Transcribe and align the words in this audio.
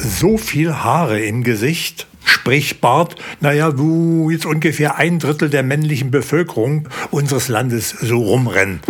so 0.00 0.38
viel 0.38 0.74
Haare 0.74 1.20
im 1.20 1.44
Gesicht, 1.44 2.06
sprich 2.24 2.80
Bart, 2.80 3.16
naja, 3.40 3.78
wo 3.78 4.30
jetzt 4.30 4.46
ungefähr 4.46 4.96
ein 4.96 5.18
Drittel 5.18 5.50
der 5.50 5.62
männlichen 5.62 6.10
Bevölkerung 6.10 6.88
unseres 7.10 7.48
Landes 7.48 7.90
so 7.90 8.18
rumrennt. 8.18 8.84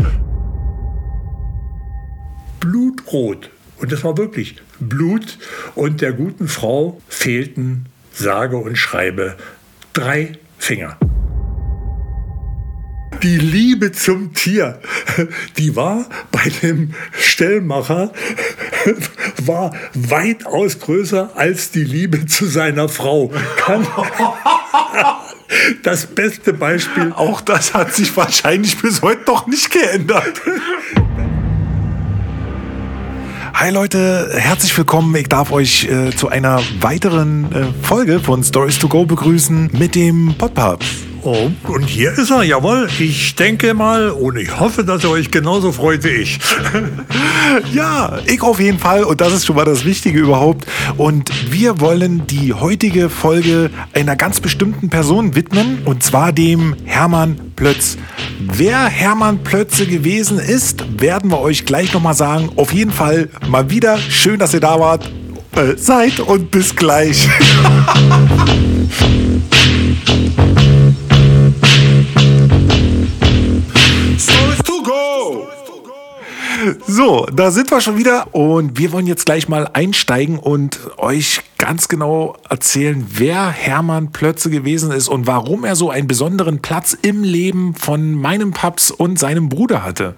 Blutrot. 2.61 3.51
Und 3.79 3.93
das 3.93 4.05
war 4.05 4.17
wirklich 4.17 4.57
Blut. 4.79 5.39
Und 5.75 6.01
der 6.01 6.13
guten 6.13 6.49
Frau 6.49 7.01
fehlten, 7.09 7.87
sage 8.13 8.57
und 8.57 8.77
schreibe, 8.77 9.37
drei 9.93 10.33
Finger. 10.59 10.99
Die 13.23 13.37
Liebe 13.37 13.93
zum 13.93 14.33
Tier, 14.33 14.81
die 15.59 15.77
war 15.77 16.07
bei 16.31 16.51
dem 16.63 16.95
Stellmacher, 17.13 18.13
war 19.47 19.73
weitaus 19.95 20.79
größer 20.79 21.31
als 21.35 21.71
die 21.71 21.85
Liebe 21.85 22.27
zu 22.27 22.47
seiner 22.47 22.89
Frau. 22.89 23.33
Kann, 23.57 23.87
das 25.83 26.07
beste 26.07 26.53
Beispiel. 26.53 27.13
Auch 27.15 27.41
das 27.41 27.75
hat 27.75 27.95
sich 27.95 28.17
wahrscheinlich 28.17 28.81
bis 28.81 29.03
heute 29.03 29.23
noch 29.27 29.47
nicht 29.47 29.71
geändert. 29.71 30.41
Hi 33.55 33.71
Leute, 33.71 34.31
herzlich 34.35 34.77
willkommen. 34.79 35.15
Ich 35.17 35.29
darf 35.29 35.53
euch 35.53 35.85
äh, 35.85 36.17
zu 36.17 36.29
einer 36.29 36.63
weiteren 36.81 37.53
äh, 37.53 37.87
Folge 37.87 38.21
von 38.21 38.43
Stories 38.43 38.79
to 38.79 38.89
Go 38.89 39.05
begrüßen 39.05 39.71
mit 39.79 39.95
dem 39.95 40.35
Podpapst. 40.39 41.10
Oh, 41.23 41.51
und 41.69 41.83
hier 41.83 42.13
ist 42.13 42.31
er, 42.31 42.43
jawohl. 42.43 42.89
Ich 42.99 43.35
denke 43.35 43.75
mal 43.75 44.11
und 44.11 44.39
ich 44.39 44.59
hoffe, 44.59 44.85
dass 44.85 45.05
er 45.05 45.11
euch 45.11 45.31
genauso 45.31 45.71
freut 45.71 46.03
wie 46.03 46.09
ich. 46.09 46.39
ja, 47.75 48.19
ich 48.25 48.41
auf 48.41 48.59
jeden 48.59 48.79
Fall 48.79 49.05
und 49.05 49.21
das 49.21 49.35
ist 49.35 49.45
schon 49.45 49.57
mal 49.57 49.67
das 49.67 49.85
Wichtige 49.85 50.19
überhaupt. 50.19 50.67
Und 50.97 51.31
wir 51.53 51.81
wollen 51.81 52.27
die 52.27 52.55
heutige 52.55 53.11
Folge 53.11 53.71
einer 53.93 54.17
ganz 54.17 54.41
bestimmten 54.41 54.89
Person 54.89 55.35
widmen 55.35 55.81
und 55.85 56.03
zwar 56.03 56.33
dem 56.33 56.75
Hermann 56.85 57.53
Plötz. 57.55 57.99
Wer 58.39 58.87
Hermann 58.87 59.43
Plötze 59.45 59.87
gewesen 59.87 60.39
ist, 60.39 60.85
werden 61.01 61.31
wir 61.31 61.41
euch 61.41 61.67
gleich 61.67 61.93
nochmal 61.93 62.15
sagen. 62.15 62.51
Auf 62.57 62.73
jeden 62.73 62.93
Fall 62.93 63.29
mal 63.47 63.69
wieder 63.69 63.99
schön, 63.99 64.39
dass 64.39 64.55
ihr 64.55 64.61
da 64.61 64.81
wart. 64.81 65.11
Äh, 65.57 65.77
seid 65.77 66.21
und 66.21 66.51
bis 66.51 66.75
gleich. 66.75 67.29
So, 76.87 77.27
da 77.33 77.51
sind 77.51 77.71
wir 77.71 77.81
schon 77.81 77.99
wieder 77.99 78.35
und 78.35 78.79
wir 78.79 78.93
wollen 78.93 79.07
jetzt 79.07 79.27
gleich 79.27 79.49
mal 79.49 79.69
einsteigen 79.73 80.39
und 80.39 80.79
euch 80.99 81.43
ganz 81.59 81.89
genau 81.89 82.37
erzählen, 82.49 83.07
wer 83.11 83.51
Hermann 83.51 84.13
Plötze 84.13 84.51
gewesen 84.51 84.93
ist 84.93 85.09
und 85.09 85.27
warum 85.27 85.65
er 85.65 85.77
so 85.77 85.91
einen 85.91 86.07
besonderen 86.07 86.61
Platz 86.61 86.97
im 87.01 87.23
Leben 87.23 87.75
von 87.75 88.13
meinem 88.15 88.53
Paps 88.53 88.91
und 88.91 89.19
seinem 89.19 89.49
Bruder 89.49 89.85
hatte. 89.85 90.15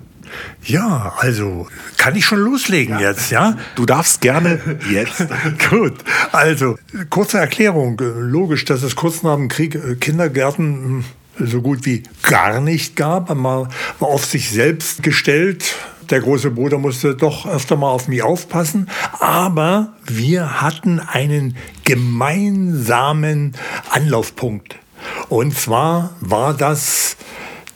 Ja, 0.65 1.15
also 1.19 1.67
kann 1.97 2.17
ich 2.17 2.25
schon 2.25 2.39
loslegen 2.39 2.99
ja. 2.99 3.11
jetzt, 3.11 3.31
ja? 3.31 3.57
Du 3.75 3.85
darfst 3.85 4.21
gerne 4.21 4.61
jetzt. 4.91 5.27
Gut, 5.71 5.95
also 6.31 6.79
kurze 7.11 7.39
Erklärung. 7.39 8.01
Logisch, 8.01 8.65
dass 8.65 8.83
es 8.83 8.97
kurz 8.97 9.23
nach 9.23 9.37
dem 9.37 9.49
Krieg 9.49 9.75
äh, 9.75 9.97
Kindergärten 9.97 11.05
hm, 11.39 11.47
so 11.47 11.63
gut 11.63 11.87
wie 11.87 12.03
gar 12.23 12.61
nicht 12.61 12.97
gab. 12.97 13.29
Man 13.35 13.69
war 13.99 14.09
auf 14.09 14.25
sich 14.25 14.51
selbst 14.51 15.03
gestellt, 15.03 15.77
der 16.11 16.21
große 16.21 16.51
Bruder 16.51 16.79
musste 16.79 17.15
doch 17.15 17.47
öfter 17.47 17.77
mal 17.77 17.91
auf 17.91 18.09
mich 18.09 18.23
aufpassen. 18.23 18.89
Aber 19.21 19.93
wir 20.05 20.61
hatten 20.61 21.01
einen 21.01 21.57
gemeinsamen 21.85 23.55
Anlaufpunkt. 23.91 24.77
Und 25.29 25.57
zwar 25.57 26.17
war 26.21 26.55
das 26.55 27.17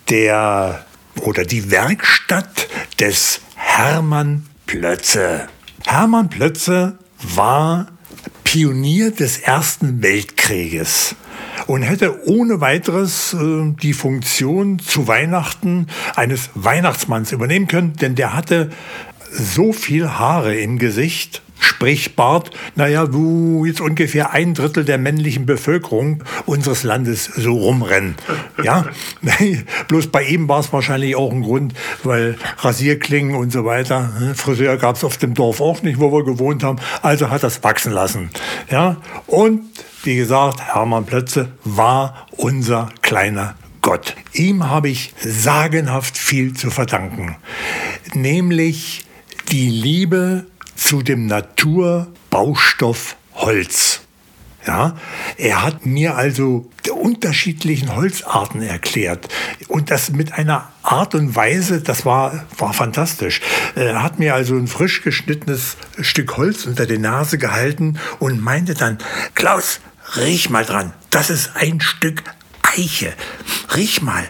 der 0.09 0.85
oder 1.23 1.45
die 1.45 1.71
Werkstatt 1.71 2.69
des 3.01 3.41
Hermann 3.55 4.47
Plötze. 4.67 5.49
Hermann 5.85 6.29
Plötze 6.29 6.99
war 7.35 7.89
Pionier 8.45 9.11
des 9.11 9.39
Ersten 9.39 10.03
Weltkrieges 10.03 11.17
und 11.67 11.83
hätte 11.83 12.27
ohne 12.27 12.61
weiteres 12.61 13.35
äh, 13.35 13.75
die 13.83 13.93
Funktion 13.93 14.79
zu 14.79 15.09
Weihnachten 15.09 15.87
eines 16.15 16.51
Weihnachtsmanns 16.55 17.33
übernehmen 17.33 17.67
können, 17.67 17.95
denn 17.95 18.15
der 18.15 18.35
hatte 18.35 18.71
so 19.31 19.73
viel 19.73 20.09
Haare 20.09 20.55
im 20.55 20.79
Gesicht, 20.79 21.43
sprich 21.59 22.15
Bart, 22.17 22.51
naja, 22.75 23.13
wo 23.13 23.65
jetzt 23.65 23.81
ungefähr 23.81 24.33
ein 24.33 24.55
Drittel 24.55 24.85
der 24.85 24.99
männlichen 24.99 25.47
Bevölkerung 25.47 26.23
unseres 26.47 26.83
Landes 26.85 27.25
so 27.25 27.55
rumrennen. 27.55 28.15
Ja, 28.63 28.87
bloß 29.89 30.09
bei 30.09 30.23
ihm 30.25 30.49
war 30.49 30.61
es 30.61 30.73
wahrscheinlich 30.73 31.17
auch 31.17 31.33
ein 31.33 31.43
Grund, 31.43 31.75
weil 32.05 32.37
Rasierklingen 32.59 33.35
und 33.35 33.53
so 33.53 33.65
weiter, 33.65 34.13
ne, 34.21 34.35
Friseur 34.35 34.77
gab 34.77 34.97
es 34.97 35.05
auf 35.05 35.17
dem 35.17 35.35
Dorf 35.35 35.61
auch 35.61 35.83
nicht, 35.83 35.99
wo 35.99 36.13
wir 36.13 36.25
gewohnt 36.25 36.63
haben, 36.63 36.79
also 37.03 37.31
hat 37.31 37.43
das 37.43 37.63
wachsen 37.65 37.93
lassen. 37.93 38.31
Ja, 38.71 38.99
und 39.27 39.63
wie 40.07 40.17
gesagt, 40.17 40.61
Hermann 40.61 41.05
Plötze 41.05 41.49
war 41.65 42.27
unser 42.31 42.89
kleiner 43.03 43.57
Gott. 43.83 44.15
Ihm 44.33 44.71
habe 44.71 44.89
ich 44.89 45.13
sagenhaft 45.21 46.17
viel 46.17 46.55
zu 46.55 46.71
verdanken, 46.71 47.37
nämlich 48.15 49.05
die 49.51 49.69
Liebe 49.69 50.47
zu 50.77 51.03
dem 51.03 51.27
Naturbaustoff 51.27 53.17
Holz. 53.35 54.03
Ja, 54.67 54.97
er 55.37 55.63
hat 55.63 55.87
mir 55.87 56.17
also 56.17 56.69
die 56.87 56.91
unterschiedlichen 56.91 57.95
Holzarten 57.95 58.63
erklärt 58.63 59.29
und 59.69 59.93
das 59.93 60.11
mit 60.11 60.33
einer 60.33 60.69
Art 60.83 61.15
und 61.15 61.37
Weise, 61.37 61.81
das 61.81 62.05
war, 62.05 62.45
war 62.59 62.73
fantastisch. 62.73 63.41
Er 63.77 64.03
hat 64.03 64.19
mir 64.19 64.35
also 64.35 64.57
ein 64.57 64.67
frisch 64.67 65.03
geschnittenes 65.03 65.77
Stück 66.01 66.37
Holz 66.37 66.67
unter 66.67 66.87
die 66.87 66.99
Nase 66.99 67.39
gehalten 67.39 67.99
und 68.19 68.43
meinte 68.43 68.75
dann, 68.75 68.99
Klaus, 69.35 69.81
riech 70.15 70.51
mal 70.51 70.65
dran, 70.65 70.93
das 71.11 71.31
ist 71.31 71.51
ein 71.57 71.81
Stück 71.81 72.23
Eiche. 72.77 73.13
Riech 73.75 74.03
mal. 74.03 74.29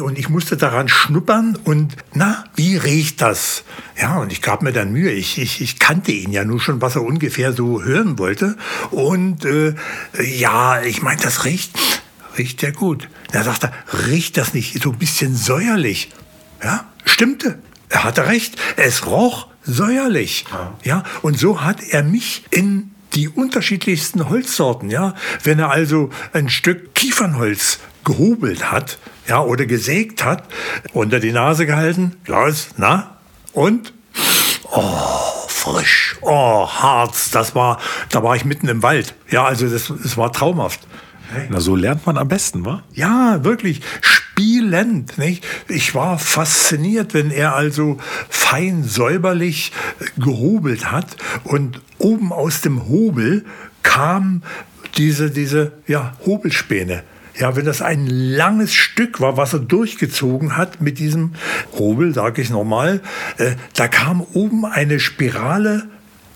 Und 0.00 0.18
ich 0.18 0.28
musste 0.28 0.56
daran 0.56 0.88
schnuppern 0.88 1.58
und 1.64 1.96
na, 2.14 2.44
wie 2.54 2.76
riecht 2.76 3.20
das? 3.20 3.64
Ja, 4.00 4.18
und 4.18 4.32
ich 4.32 4.42
gab 4.42 4.62
mir 4.62 4.72
dann 4.72 4.92
Mühe. 4.92 5.10
Ich, 5.10 5.38
ich, 5.38 5.60
ich 5.60 5.78
kannte 5.78 6.12
ihn 6.12 6.32
ja 6.32 6.44
nur 6.44 6.60
schon, 6.60 6.80
was 6.80 6.96
er 6.96 7.02
ungefähr 7.02 7.52
so 7.52 7.82
hören 7.82 8.18
wollte. 8.18 8.56
Und 8.90 9.44
äh, 9.44 9.74
ja, 10.22 10.80
ich 10.82 11.02
meine, 11.02 11.20
das 11.20 11.44
riecht, 11.44 11.72
riecht 12.36 12.62
ja 12.62 12.70
gut. 12.70 13.08
Da 13.32 13.42
sagt 13.42 13.64
er, 13.64 13.72
riecht 14.06 14.36
das 14.36 14.54
nicht 14.54 14.82
so 14.82 14.92
ein 14.92 14.98
bisschen 14.98 15.34
säuerlich? 15.34 16.10
Ja, 16.62 16.86
stimmte. 17.04 17.58
Er 17.88 18.04
hatte 18.04 18.26
recht. 18.26 18.56
Es 18.76 19.06
roch 19.06 19.48
säuerlich. 19.64 20.44
Ja. 20.52 20.78
ja, 20.84 21.02
und 21.22 21.38
so 21.38 21.62
hat 21.62 21.82
er 21.82 22.02
mich 22.02 22.44
in 22.50 22.90
die 23.14 23.28
unterschiedlichsten 23.28 24.28
Holzsorten, 24.28 24.90
ja. 24.90 25.14
Wenn 25.42 25.58
er 25.58 25.70
also 25.70 26.10
ein 26.32 26.48
Stück 26.48 26.94
Kiefernholz 26.94 27.80
gehobelt 28.04 28.70
hat, 28.70 28.98
ja, 29.26 29.40
oder 29.42 29.66
gesägt 29.66 30.24
hat, 30.24 30.44
unter 30.92 31.20
die 31.20 31.32
Nase 31.32 31.66
gehalten, 31.66 32.16
Klaus, 32.24 32.68
na, 32.76 33.18
und? 33.52 33.92
Oh, 34.70 35.46
frisch, 35.48 36.16
oh, 36.20 36.68
Harz, 36.68 37.30
das 37.30 37.54
war, 37.54 37.78
da 38.10 38.22
war 38.22 38.36
ich 38.36 38.44
mitten 38.44 38.68
im 38.68 38.82
Wald. 38.82 39.14
Ja, 39.30 39.44
also 39.44 39.68
das, 39.68 39.92
das 40.02 40.16
war 40.16 40.32
traumhaft. 40.32 40.80
Na, 41.50 41.60
so 41.60 41.76
lernt 41.76 42.06
man 42.06 42.16
am 42.16 42.28
besten, 42.28 42.64
wa? 42.64 42.82
Ja, 42.92 43.44
wirklich. 43.44 43.82
Spielend, 44.68 45.16
nicht? 45.16 45.46
Ich 45.66 45.94
war 45.94 46.18
fasziniert, 46.18 47.14
wenn 47.14 47.30
er 47.30 47.54
also 47.54 47.96
fein 48.28 48.84
säuberlich 48.84 49.72
gehobelt 50.18 50.92
hat 50.92 51.16
und 51.44 51.80
oben 51.96 52.34
aus 52.34 52.60
dem 52.60 52.86
Hobel 52.86 53.46
kam 53.82 54.42
diese, 54.98 55.30
diese, 55.30 55.72
ja, 55.86 56.18
Hobelspäne. 56.26 57.02
Ja, 57.38 57.56
wenn 57.56 57.64
das 57.64 57.80
ein 57.80 58.06
langes 58.08 58.74
Stück 58.74 59.22
war, 59.22 59.38
was 59.38 59.54
er 59.54 59.60
durchgezogen 59.60 60.58
hat 60.58 60.82
mit 60.82 60.98
diesem 60.98 61.32
Hobel, 61.78 62.12
sage 62.12 62.42
ich 62.42 62.50
nochmal, 62.50 63.00
äh, 63.38 63.52
da 63.74 63.88
kam 63.88 64.20
oben 64.20 64.66
eine 64.66 65.00
Spirale 65.00 65.88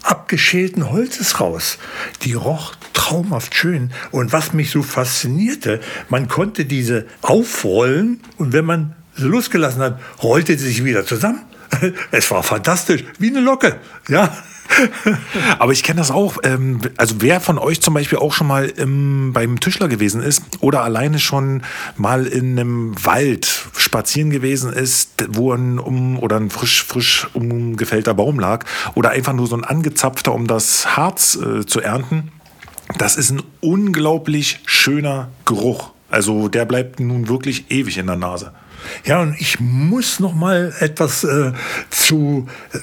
abgeschälten 0.03 0.91
Holzes 0.91 1.39
raus. 1.39 1.77
Die 2.23 2.33
roch 2.33 2.73
traumhaft 3.03 3.57
schön. 3.57 3.91
Und 4.13 4.33
was 4.33 4.53
mich 4.53 4.71
so 4.71 4.83
faszinierte, 4.83 5.81
man 6.09 6.29
konnte 6.29 6.65
diese 6.65 7.07
aufrollen 7.21 8.21
und 8.39 8.53
wenn 8.53 8.65
man 8.65 8.95
sie 9.17 9.27
losgelassen 9.27 9.83
hat, 9.83 10.01
rollte 10.23 10.57
sie 10.57 10.67
sich 10.67 10.85
wieder 10.85 11.05
zusammen. 11.05 11.41
Es 12.11 12.31
war 12.31 12.43
fantastisch, 12.43 13.05
wie 13.19 13.31
eine 13.31 13.41
Locke. 13.41 13.77
Ja, 14.09 14.37
Aber 15.59 15.73
ich 15.73 15.83
kenne 15.83 15.99
das 15.99 16.11
auch. 16.11 16.37
Ähm, 16.45 16.81
also 16.97 17.17
wer 17.19 17.41
von 17.41 17.59
euch 17.59 17.81
zum 17.81 17.95
Beispiel 17.95 18.19
auch 18.19 18.33
schon 18.33 18.47
mal 18.47 18.67
im, 18.67 19.33
beim 19.33 19.59
Tischler 19.59 19.89
gewesen 19.89 20.23
ist 20.23 20.43
oder 20.61 20.83
alleine 20.83 21.19
schon 21.19 21.63
mal 21.97 22.27
in 22.27 22.59
einem 22.59 22.95
Wald 23.05 23.67
spazieren 23.77 24.31
gewesen 24.31 24.73
ist, 24.73 25.27
wo 25.31 25.53
ein 25.53 25.79
um 25.79 26.19
oder 26.19 26.37
ein 26.37 26.51
frisch 26.51 26.85
frisch 26.85 27.27
umgefällter 27.33 28.15
Baum 28.15 28.39
lag 28.39 28.65
oder 28.95 29.11
einfach 29.11 29.33
nur 29.33 29.47
so 29.47 29.57
ein 29.57 29.65
angezapfter, 29.65 30.33
um 30.33 30.47
das 30.47 30.97
Harz 30.97 31.37
äh, 31.37 31.67
zu 31.67 31.81
ernten. 31.81 32.31
Das 32.99 33.17
ist 33.17 33.31
ein 33.31 33.43
unglaublich 33.61 34.61
schöner 34.67 35.29
Geruch. 35.45 35.93
Also 36.11 36.49
der 36.49 36.65
bleibt 36.65 37.01
nun 37.01 37.29
wirklich 37.29 37.71
ewig 37.71 37.99
in 37.99 38.07
der 38.07 38.17
Nase. 38.17 38.53
Ja, 39.05 39.21
und 39.21 39.41
ich 39.41 39.61
muss 39.61 40.21
noch 40.21 40.35
mal 40.35 40.75
etwas 40.81 41.25
äh, 41.25 41.53
zu 41.91 42.49
äh, 42.73 42.79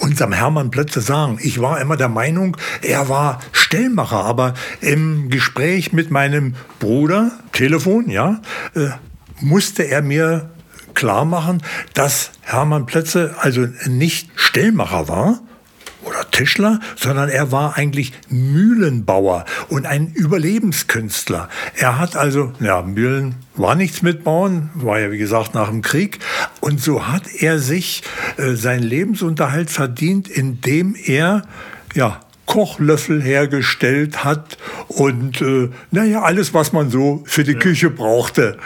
unserem 0.00 0.32
Hermann 0.32 0.70
Plötze 0.70 1.00
sagen. 1.00 1.38
Ich 1.40 1.60
war 1.60 1.80
immer 1.80 1.96
der 1.96 2.08
Meinung, 2.08 2.56
er 2.82 3.08
war 3.08 3.40
Stellmacher, 3.52 4.24
aber 4.24 4.54
im 4.80 5.30
Gespräch 5.30 5.92
mit 5.92 6.10
meinem 6.10 6.54
Bruder, 6.78 7.32
Telefon, 7.52 8.10
ja, 8.10 8.40
äh, 8.74 8.90
musste 9.40 9.84
er 9.84 10.02
mir 10.02 10.50
klar 10.94 11.24
machen, 11.24 11.62
dass 11.94 12.30
Hermann 12.42 12.86
Plötze 12.86 13.34
also 13.40 13.66
nicht 13.86 14.30
Stellmacher 14.36 15.08
war, 15.08 15.40
oder 16.14 16.30
Tischler, 16.30 16.80
sondern 16.96 17.28
er 17.28 17.52
war 17.52 17.76
eigentlich 17.76 18.12
Mühlenbauer 18.28 19.44
und 19.68 19.86
ein 19.86 20.12
Überlebenskünstler. 20.12 21.48
Er 21.76 21.98
hat 21.98 22.16
also, 22.16 22.52
ja, 22.60 22.82
Mühlen 22.82 23.36
war 23.56 23.74
nichts 23.74 24.02
mit 24.02 24.24
Bauen, 24.24 24.70
war 24.74 24.98
ja 25.00 25.10
wie 25.10 25.18
gesagt 25.18 25.54
nach 25.54 25.68
dem 25.68 25.82
Krieg. 25.82 26.18
Und 26.60 26.80
so 26.80 27.06
hat 27.06 27.22
er 27.38 27.58
sich 27.58 28.02
äh, 28.36 28.54
seinen 28.54 28.82
Lebensunterhalt 28.82 29.70
verdient, 29.70 30.28
indem 30.28 30.96
er 30.96 31.42
ja, 31.94 32.20
Kochlöffel 32.54 33.20
hergestellt 33.20 34.22
hat 34.22 34.58
und 34.86 35.42
äh, 35.42 35.70
naja, 35.90 36.22
alles, 36.22 36.54
was 36.54 36.72
man 36.72 36.88
so 36.88 37.20
für 37.24 37.42
die 37.42 37.54
Küche 37.54 37.90
brauchte. 37.90 38.58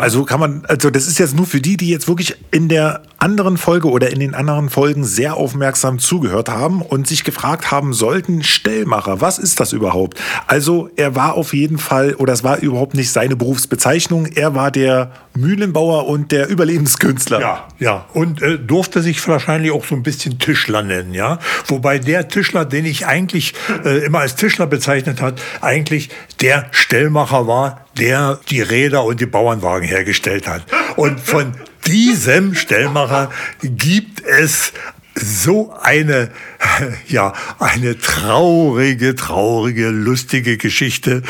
Also 0.00 0.24
kann 0.24 0.40
man, 0.40 0.64
also 0.66 0.90
das 0.90 1.06
ist 1.06 1.20
jetzt 1.20 1.36
nur 1.36 1.46
für 1.46 1.60
die, 1.60 1.76
die 1.76 1.90
jetzt 1.90 2.08
wirklich 2.08 2.34
in 2.50 2.68
der 2.68 3.02
anderen 3.18 3.56
Folge 3.56 3.88
oder 3.88 4.10
in 4.10 4.18
den 4.18 4.34
anderen 4.34 4.68
Folgen 4.68 5.04
sehr 5.04 5.36
aufmerksam 5.36 6.00
zugehört 6.00 6.48
haben 6.48 6.82
und 6.82 7.06
sich 7.06 7.22
gefragt 7.22 7.70
haben 7.70 7.92
sollten, 7.92 8.42
Stellmacher, 8.42 9.20
was 9.20 9.38
ist 9.38 9.60
das 9.60 9.72
überhaupt? 9.72 10.20
Also 10.46 10.90
er 10.96 11.14
war 11.14 11.34
auf 11.34 11.54
jeden 11.54 11.78
Fall, 11.78 12.14
oder 12.14 12.32
es 12.32 12.42
war 12.42 12.58
überhaupt 12.58 12.94
nicht 12.94 13.12
seine 13.12 13.36
Berufsbezeichnung, 13.36 14.26
er 14.26 14.54
war 14.54 14.70
der 14.70 15.12
Mühlenbauer 15.34 16.06
und 16.06 16.32
der 16.32 16.48
Überlebenskünstler. 16.48 17.40
Ja, 17.40 17.68
ja, 17.78 18.06
und 18.12 18.42
äh, 18.42 18.58
durfte 18.58 19.02
sich 19.02 19.26
wahrscheinlich 19.28 19.70
auch 19.70 19.84
so 19.84 19.94
ein 19.94 20.02
bisschen 20.02 20.38
Tischler 20.38 20.82
nennen, 20.82 21.14
ja. 21.14 21.38
Wobei 21.66 21.98
der 21.98 22.28
Tischler, 22.28 22.64
den 22.64 22.84
ich 22.84 23.06
eigentlich 23.06 23.35
äh, 23.84 24.04
immer 24.04 24.20
als 24.20 24.36
Tischler 24.36 24.66
bezeichnet 24.66 25.20
hat, 25.20 25.40
eigentlich 25.60 26.10
der 26.40 26.66
Stellmacher 26.70 27.46
war, 27.46 27.86
der 27.98 28.40
die 28.50 28.60
Räder 28.60 29.04
und 29.04 29.20
die 29.20 29.26
Bauernwagen 29.26 29.86
hergestellt 29.86 30.48
hat. 30.48 30.62
Und 30.96 31.20
von 31.20 31.54
diesem 31.86 32.54
Stellmacher 32.54 33.30
gibt 33.62 34.24
es 34.24 34.72
so 35.14 35.74
eine, 35.80 36.30
ja, 37.08 37.32
eine 37.58 37.98
traurige, 37.98 39.14
traurige, 39.14 39.88
lustige 39.88 40.56
Geschichte. 40.56 41.22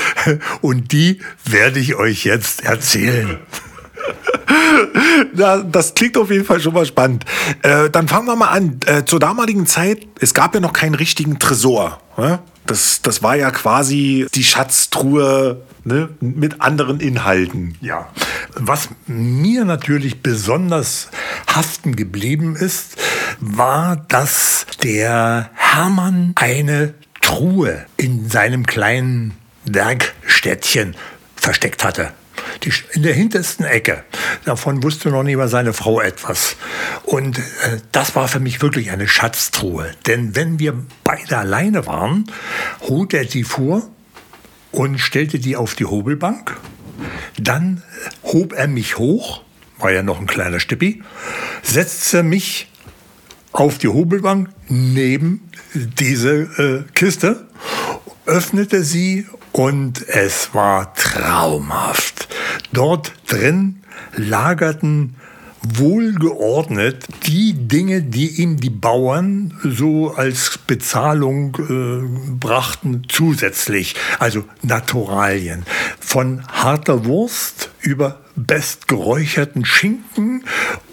Und 0.61 0.93
die 0.93 1.21
werde 1.45 1.79
ich 1.79 1.95
euch 1.95 2.25
jetzt 2.25 2.65
erzählen. 2.65 3.39
Ja, 5.35 5.59
das 5.59 5.95
klingt 5.95 6.17
auf 6.17 6.31
jeden 6.31 6.45
Fall 6.45 6.61
schon 6.61 6.75
mal 6.75 6.87
spannend. 6.87 7.25
Äh, 7.63 7.91
dann 7.91 8.09
fangen 8.09 8.27
wir 8.27 8.37
mal 8.37 8.49
an. 8.49 8.81
Äh, 8.87 9.05
zur 9.05 9.21
damaligen 9.21 9.67
Zeit, 9.67 10.07
es 10.21 10.35
gab 10.35 10.55
ja 10.55 10.61
noch 10.61 10.73
keinen 10.73 10.95
richtigen 10.95 11.39
Tresor. 11.39 12.01
Ne? 12.17 12.39
Das, 12.67 13.03
das 13.03 13.23
war 13.23 13.37
ja 13.37 13.51
quasi 13.51 14.27
die 14.35 14.45
Schatztruhe 14.45 15.63
ne, 15.85 16.09
mit 16.21 16.61
anderen 16.61 17.01
Inhalten. 17.01 17.77
Ja. 17.81 18.09
Was 18.55 18.89
mir 19.07 19.65
natürlich 19.65 20.23
besonders 20.23 21.09
haften 21.47 21.97
geblieben 21.97 22.57
ist, 22.57 22.97
war, 23.41 23.97
dass 24.09 24.67
der 24.83 25.51
Hermann 25.55 26.33
eine 26.37 26.95
Truhe 27.21 27.87
in 27.97 28.29
seinem 28.31 28.67
kleinen 28.67 29.35
Werkstättchen 29.65 30.95
versteckt 31.37 31.85
hatte. 31.85 32.13
Die, 32.63 32.73
in 32.93 33.03
der 33.03 33.15
hintersten 33.15 33.65
Ecke. 33.65 34.05
Davon 34.45 34.83
wusste 34.83 35.11
noch 35.11 35.23
nie 35.23 35.37
mal 35.37 35.49
seine 35.49 35.73
Frau 35.73 36.01
etwas. 36.01 36.57
Und 37.05 37.39
äh, 37.39 37.79
das 37.93 38.15
war 38.15 38.29
für 38.29 38.41
mich 38.41 38.63
wirklich 38.63 38.91
eine 38.91 39.09
Schatztruhe. 39.09 39.91
Denn 40.07 40.37
wenn 40.37 40.59
wir 40.59 40.75
beide 41.05 41.39
alleine 41.39 41.87
waren, 41.87 42.31
holt 42.83 43.15
er 43.15 43.25
die 43.25 43.45
vor 43.45 43.83
und 44.73 44.99
stellte 44.99 45.39
die 45.39 45.57
auf 45.57 45.75
die 45.75 45.85
Hobelbank. 45.85 46.57
Dann 47.39 47.83
äh, 48.25 48.29
hob 48.29 48.53
er 48.53 48.69
mich 48.69 48.99
hoch, 48.99 49.43
war 49.79 49.93
ja 49.93 50.03
noch 50.03 50.21
ein 50.21 50.27
kleiner 50.27 50.61
Stippi, 50.61 51.03
setzte 51.63 52.23
mich 52.23 52.71
auf 53.53 53.79
die 53.79 53.89
Hobelbank 53.89 54.51
neben 54.69 55.49
diese 55.75 56.31
äh, 56.33 56.93
Kiste, 56.93 57.47
öffnete 58.27 58.85
sie 58.85 59.27
und 59.53 60.07
es 60.09 60.51
war 60.53 60.95
traumhaft. 60.95 62.16
Dort 62.73 63.13
drin 63.27 63.83
lagerten 64.17 65.17
wohlgeordnet 65.75 67.07
die 67.27 67.55
Dinge, 67.55 68.03
die 68.03 68.41
ihm 68.41 68.59
die 68.59 68.71
Bauern 68.71 69.53
so 69.65 70.13
als 70.15 70.59
Bezahlung 70.59 71.57
äh, 71.57 72.35
brachten, 72.39 73.03
zusätzlich. 73.09 73.97
Also 74.19 74.45
Naturalien. 74.63 75.65
Von 75.99 76.47
harter 76.49 77.05
Wurst 77.05 77.71
über 77.81 78.21
bestgeräucherten 78.37 79.65
Schinken, 79.65 80.45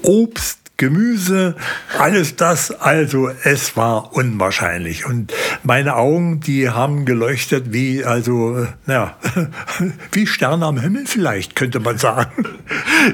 Obst, 0.02 0.63
Gemüse, 0.78 1.56
alles 2.00 2.36
das. 2.36 2.72
Also 2.72 3.30
es 3.44 3.78
war 3.78 4.16
unwahrscheinlich. 4.16 5.06
Und 5.06 5.32
meine 5.62 5.96
Augen, 5.96 6.40
die 6.40 6.68
haben 6.68 7.06
geleuchtet 7.06 7.72
wie, 7.72 8.04
also, 8.04 8.66
naja, 8.88 9.16
wie 10.12 10.26
Sterne 10.26 10.66
am 10.66 10.80
Himmel 10.80 11.06
vielleicht, 11.06 11.56
könnte 11.56 11.80
man 11.80 12.00
sagen. 12.00 12.32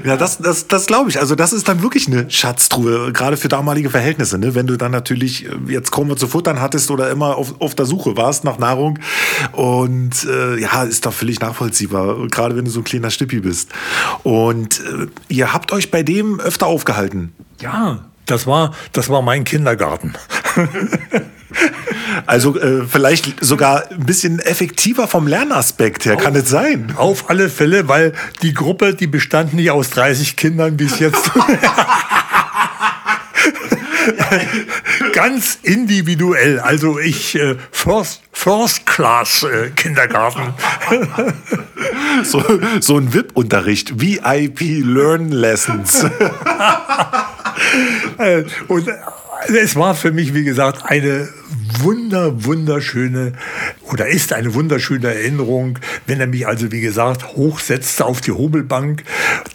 Ja, 0.06 0.16
das, 0.16 0.38
das, 0.38 0.68
das 0.68 0.86
glaube 0.86 1.10
ich. 1.10 1.20
Also 1.20 1.36
das 1.36 1.52
ist 1.52 1.68
dann 1.68 1.82
wirklich 1.82 2.08
eine 2.08 2.30
Schatztruhe, 2.30 3.12
gerade 3.12 3.36
für 3.36 3.50
damalige 3.50 3.90
Verhältnisse. 3.90 4.38
Ne? 4.38 4.56
Wenn 4.56 4.68
du 4.68 4.78
dann 4.78 4.94
natürlich 4.94 5.46
äh, 5.46 5.50
jetzt 5.68 5.92
kaum 5.92 6.10
was 6.10 6.20
zu 6.20 6.28
futtern 6.28 6.62
hattest 6.62 6.90
oder 6.92 7.12
immer 7.12 7.36
auf, 7.36 7.60
auf 7.60 7.76
der 7.76 7.86
Suche 7.86 8.16
warst 8.16 8.46
nach 8.46 8.58
Nahrung. 8.58 9.00
Und 9.52 10.24
äh, 10.24 10.58
ja, 10.62 10.84
ist 10.84 11.06
doch 11.06 11.14
völlig 11.14 11.42
nachvollziehbar, 11.42 12.26
gerade 12.30 12.56
wenn 12.56 12.64
du 12.66 12.72
so 12.72 12.80
ein 12.80 12.86
kleiner 12.86 13.12
Stippi 13.12 13.42
bist. 13.42 13.70
Und 14.24 14.80
äh, 14.80 15.08
ihr 15.28 15.52
habt 15.52 15.74
euch 15.74 15.92
bei 15.92 16.04
dem 16.04 16.40
öfter 16.40 16.68
aufgehalten. 16.68 17.34
Ja, 17.60 18.00
das 18.26 18.48
war, 18.48 18.74
das 18.94 19.10
war 19.10 19.22
mein 19.22 19.44
Kindergarten. 19.44 20.14
Also 22.26 22.60
äh, 22.60 22.86
vielleicht 22.88 23.44
sogar 23.44 23.90
ein 23.92 24.06
bisschen 24.06 24.40
effektiver 24.40 25.08
vom 25.08 25.28
Lernaspekt 25.28 26.06
her, 26.06 26.16
auf, 26.16 26.24
kann 26.24 26.36
es 26.36 26.50
sein? 26.50 26.94
Auf 26.96 27.30
alle 27.30 27.50
Fälle, 27.50 27.88
weil 27.88 28.14
die 28.42 28.54
Gruppe, 28.54 28.94
die 28.94 29.08
bestand 29.08 29.54
nicht 29.54 29.72
aus 29.72 29.90
30 29.92 30.36
Kindern 30.36 30.78
bis 30.78 31.00
jetzt. 31.00 31.32
Ganz 35.14 35.60
individuell. 35.64 36.60
Also 36.60 37.00
ich 37.00 37.36
äh, 37.36 37.56
First, 37.72 38.22
First 38.32 38.86
Class 38.86 39.44
äh, 39.44 39.70
Kindergarten. 39.72 40.54
so, 42.24 42.44
so 42.80 42.98
ein 42.98 43.14
VIP-Unterricht, 43.14 44.00
VIP 44.00 44.84
Learn 44.86 45.30
Lessons. 45.32 46.06
Äh, 48.18 48.44
und 48.68 48.90
es 49.48 49.76
war 49.76 49.96
für 49.96 50.12
mich, 50.12 50.34
wie 50.34 50.44
gesagt, 50.44 50.84
eine 50.86 51.30
wunder, 51.82 52.46
wunderschöne 52.46 53.34
oder 53.84 54.08
ist 54.08 54.34
eine 54.34 54.54
wunderschöne 54.54 55.08
Erinnerung, 55.08 55.80
wenn 56.08 56.20
er 56.20 56.28
mich 56.28 56.48
also, 56.48 56.72
wie 56.72 56.82
gesagt, 56.82 57.36
hochsetzte 57.36 58.06
auf 58.06 58.22
die 58.22 58.32
Hobelbank. 58.32 59.04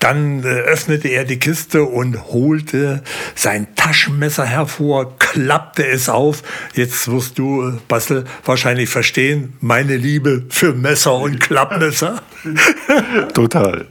Dann 0.00 0.42
äh, 0.42 0.46
öffnete 0.46 1.08
er 1.08 1.25
die 1.25 1.38
Kiste 1.38 1.84
und 1.84 2.28
holte 2.28 3.02
sein 3.34 3.68
Taschenmesser 3.76 4.44
hervor, 4.44 5.18
klappte 5.18 5.87
es 5.87 6.08
auf. 6.08 6.42
Jetzt 6.75 7.11
wirst 7.11 7.38
du, 7.38 7.68
äh, 7.68 7.73
Bastel, 7.88 8.25
wahrscheinlich 8.44 8.88
verstehen, 8.88 9.54
meine 9.61 9.96
Liebe 9.96 10.44
für 10.49 10.73
Messer 10.73 11.14
und 11.14 11.40
Klappmesser. 11.40 12.23
Total. 13.34 13.87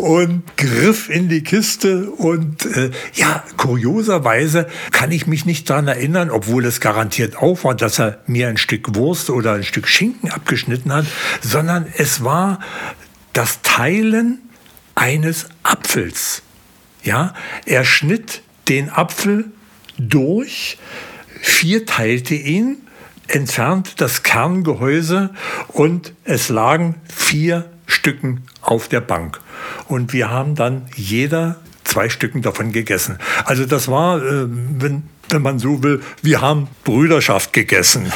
Und 0.00 0.56
griff 0.56 1.10
in 1.10 1.28
die 1.28 1.42
Kiste 1.42 2.10
und 2.10 2.64
äh, 2.64 2.90
ja, 3.12 3.44
kurioserweise 3.58 4.66
kann 4.92 5.12
ich 5.12 5.26
mich 5.26 5.44
nicht 5.44 5.68
daran 5.68 5.88
erinnern, 5.88 6.30
obwohl 6.30 6.64
es 6.64 6.80
garantiert 6.80 7.36
auf 7.36 7.64
war, 7.64 7.74
dass 7.74 7.98
er 8.00 8.22
mir 8.26 8.48
ein 8.48 8.56
Stück 8.56 8.94
Wurst 8.94 9.28
oder 9.28 9.52
ein 9.52 9.62
Stück 9.62 9.86
Schinken 9.86 10.30
abgeschnitten 10.30 10.90
hat, 10.90 11.04
sondern 11.42 11.84
es 11.98 12.24
war 12.24 12.60
das 13.34 13.60
Teilen 13.60 14.38
eines 14.94 15.50
Apfels. 15.64 16.40
Ja, 17.02 17.34
er 17.66 17.84
schnitt 17.84 18.40
den 18.70 18.88
Apfel 18.88 19.50
durch, 19.98 20.78
vierteilte 21.42 22.34
ihn, 22.36 22.78
entfernt 23.28 24.00
das 24.00 24.22
Kerngehäuse 24.22 25.34
und 25.68 26.14
es 26.24 26.48
lagen 26.48 26.94
vier 27.14 27.70
Stücken 27.84 28.46
auf 28.62 28.88
der 28.88 29.02
Bank. 29.02 29.42
Und 29.88 30.12
wir 30.12 30.30
haben 30.30 30.54
dann 30.54 30.86
jeder 30.94 31.56
zwei 31.84 32.08
Stücken 32.08 32.42
davon 32.42 32.72
gegessen. 32.72 33.18
Also 33.44 33.66
das 33.66 33.88
war, 33.88 34.18
äh, 34.18 34.46
wenn, 34.48 35.02
wenn 35.28 35.42
man 35.42 35.58
so 35.58 35.82
will, 35.82 36.00
wir 36.22 36.40
haben 36.40 36.68
Brüderschaft 36.84 37.52
gegessen. 37.52 38.12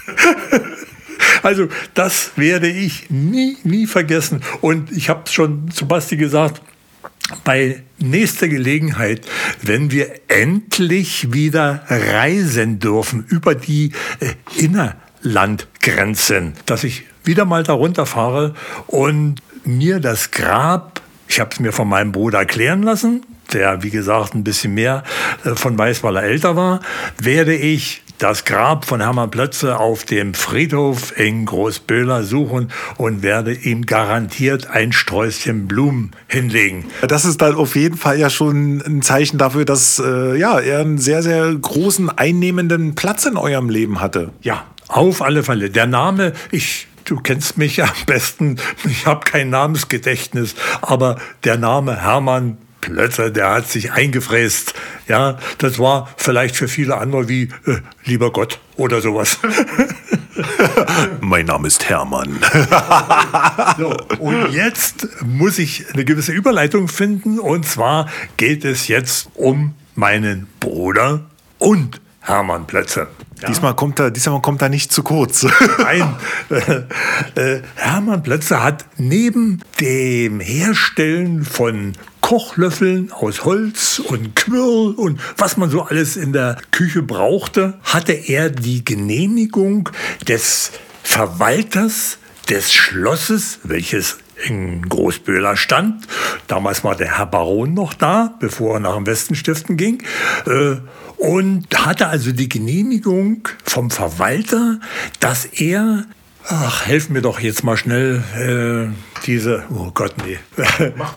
also 1.42 1.68
das 1.94 2.32
werde 2.36 2.68
ich 2.68 3.10
nie, 3.10 3.56
nie 3.64 3.86
vergessen. 3.86 4.42
Und 4.60 4.90
ich 4.92 5.08
habe 5.08 5.30
schon 5.30 5.70
zu 5.70 5.86
Basti 5.86 6.16
gesagt, 6.16 6.62
bei 7.42 7.82
nächster 7.98 8.48
Gelegenheit, 8.48 9.26
wenn 9.62 9.90
wir 9.90 10.12
endlich 10.28 11.32
wieder 11.32 11.84
reisen 11.88 12.78
dürfen 12.78 13.24
über 13.28 13.54
die 13.54 13.92
äh, 14.20 14.34
Innerlandgrenzen, 14.62 16.52
dass 16.66 16.84
ich 16.84 17.04
wieder 17.24 17.46
mal 17.46 17.62
darunter 17.62 18.04
fahre 18.04 18.54
und 18.86 19.40
mir 19.66 20.00
das 20.00 20.30
Grab, 20.30 21.00
ich 21.28 21.40
habe 21.40 21.50
es 21.52 21.60
mir 21.60 21.72
von 21.72 21.88
meinem 21.88 22.12
Bruder 22.12 22.38
erklären 22.38 22.82
lassen, 22.82 23.24
der 23.52 23.82
wie 23.82 23.90
gesagt 23.90 24.34
ein 24.34 24.44
bisschen 24.44 24.74
mehr 24.74 25.04
äh, 25.44 25.54
von 25.54 25.78
weiß, 25.78 26.02
weil 26.02 26.16
er 26.16 26.22
älter 26.24 26.56
war, 26.56 26.80
werde 27.18 27.54
ich 27.54 28.02
das 28.18 28.44
Grab 28.44 28.84
von 28.84 29.00
Hermann 29.00 29.30
Plötze 29.30 29.78
auf 29.78 30.04
dem 30.04 30.34
Friedhof 30.34 31.18
in 31.18 31.46
Großböhler 31.46 32.22
suchen 32.22 32.70
und 32.96 33.22
werde 33.22 33.52
ihm 33.52 33.86
garantiert 33.86 34.68
ein 34.70 34.92
Sträußchen 34.92 35.66
Blumen 35.66 36.12
hinlegen. 36.28 36.84
Das 37.06 37.24
ist 37.24 37.42
dann 37.42 37.56
auf 37.56 37.74
jeden 37.74 37.96
Fall 37.96 38.18
ja 38.18 38.30
schon 38.30 38.80
ein 38.86 39.02
Zeichen 39.02 39.38
dafür, 39.38 39.64
dass 39.64 39.98
äh, 39.98 40.38
ja, 40.38 40.60
er 40.60 40.80
einen 40.80 40.98
sehr, 40.98 41.22
sehr 41.22 41.52
großen 41.54 42.08
einnehmenden 42.08 42.94
Platz 42.94 43.26
in 43.26 43.36
eurem 43.36 43.68
Leben 43.68 44.00
hatte. 44.00 44.30
Ja, 44.42 44.64
auf 44.88 45.20
alle 45.20 45.42
Fälle. 45.42 45.70
Der 45.70 45.86
Name, 45.86 46.34
ich 46.52 46.86
Du 47.04 47.20
kennst 47.20 47.58
mich 47.58 47.82
am 47.82 47.90
besten. 48.06 48.58
Ich 48.84 49.06
habe 49.06 49.24
kein 49.24 49.50
Namensgedächtnis, 49.50 50.54
aber 50.80 51.20
der 51.44 51.58
Name 51.58 52.00
Hermann 52.02 52.56
Plötzer, 52.80 53.30
der 53.30 53.50
hat 53.50 53.68
sich 53.68 53.92
eingefräst. 53.92 54.74
Ja, 55.08 55.38
das 55.58 55.78
war 55.78 56.08
vielleicht 56.18 56.54
für 56.54 56.68
viele 56.68 56.98
andere 56.98 57.28
wie 57.28 57.44
äh, 57.66 57.78
lieber 58.04 58.30
Gott 58.30 58.58
oder 58.76 59.00
sowas. 59.00 59.38
mein 61.20 61.46
Name 61.46 61.68
ist 61.68 61.88
Hermann. 61.88 62.38
so, 63.78 63.96
und 64.18 64.52
jetzt 64.52 65.08
muss 65.24 65.58
ich 65.58 65.86
eine 65.94 66.04
gewisse 66.04 66.32
Überleitung 66.32 66.88
finden. 66.88 67.38
Und 67.38 67.64
zwar 67.64 68.08
geht 68.36 68.64
es 68.64 68.88
jetzt 68.88 69.28
um 69.34 69.74
meinen 69.94 70.46
Bruder 70.60 71.24
und 71.58 72.00
Hermann 72.20 72.66
Plötzer. 72.66 73.08
Ja. 73.40 73.48
Diesmal, 73.48 73.74
kommt 73.74 73.98
er, 73.98 74.10
diesmal 74.10 74.40
kommt 74.40 74.62
er 74.62 74.68
nicht 74.68 74.92
zu 74.92 75.02
kurz. 75.02 75.46
Nein, 75.78 76.16
äh, 77.34 77.60
Hermann 77.74 78.22
Plötzer 78.22 78.62
hat 78.62 78.86
neben 78.96 79.60
dem 79.80 80.40
Herstellen 80.40 81.44
von 81.44 81.92
Kochlöffeln 82.20 83.12
aus 83.12 83.44
Holz 83.44 83.98
und 83.98 84.34
Quirl 84.34 84.94
und 84.96 85.20
was 85.36 85.56
man 85.56 85.68
so 85.68 85.82
alles 85.82 86.16
in 86.16 86.32
der 86.32 86.56
Küche 86.70 87.02
brauchte, 87.02 87.78
hatte 87.82 88.12
er 88.12 88.48
die 88.48 88.84
Genehmigung 88.84 89.90
des 90.26 90.72
Verwalters 91.02 92.18
des 92.48 92.72
Schlosses, 92.72 93.58
welches 93.62 94.18
in 94.46 94.88
Großböhler 94.88 95.56
stand. 95.56 96.06
Damals 96.46 96.84
war 96.84 96.96
der 96.96 97.18
Herr 97.18 97.26
Baron 97.26 97.74
noch 97.74 97.94
da, 97.94 98.34
bevor 98.40 98.74
er 98.74 98.80
nach 98.80 98.96
dem 98.96 99.06
Westen 99.06 99.34
stiften 99.34 99.76
ging. 99.76 100.02
Äh, 100.46 100.76
und 101.24 101.66
hatte 101.74 102.08
also 102.08 102.32
die 102.32 102.48
Genehmigung 102.48 103.48
vom 103.64 103.90
Verwalter, 103.90 104.78
dass 105.20 105.46
er 105.46 106.04
Ach, 106.46 106.84
helf 106.84 107.08
mir 107.08 107.22
doch 107.22 107.40
jetzt 107.40 107.64
mal 107.64 107.78
schnell 107.78 108.22
äh, 108.36 109.13
diese. 109.26 109.64
Oh 109.70 109.90
Gott, 109.92 110.14
nee. 110.24 110.38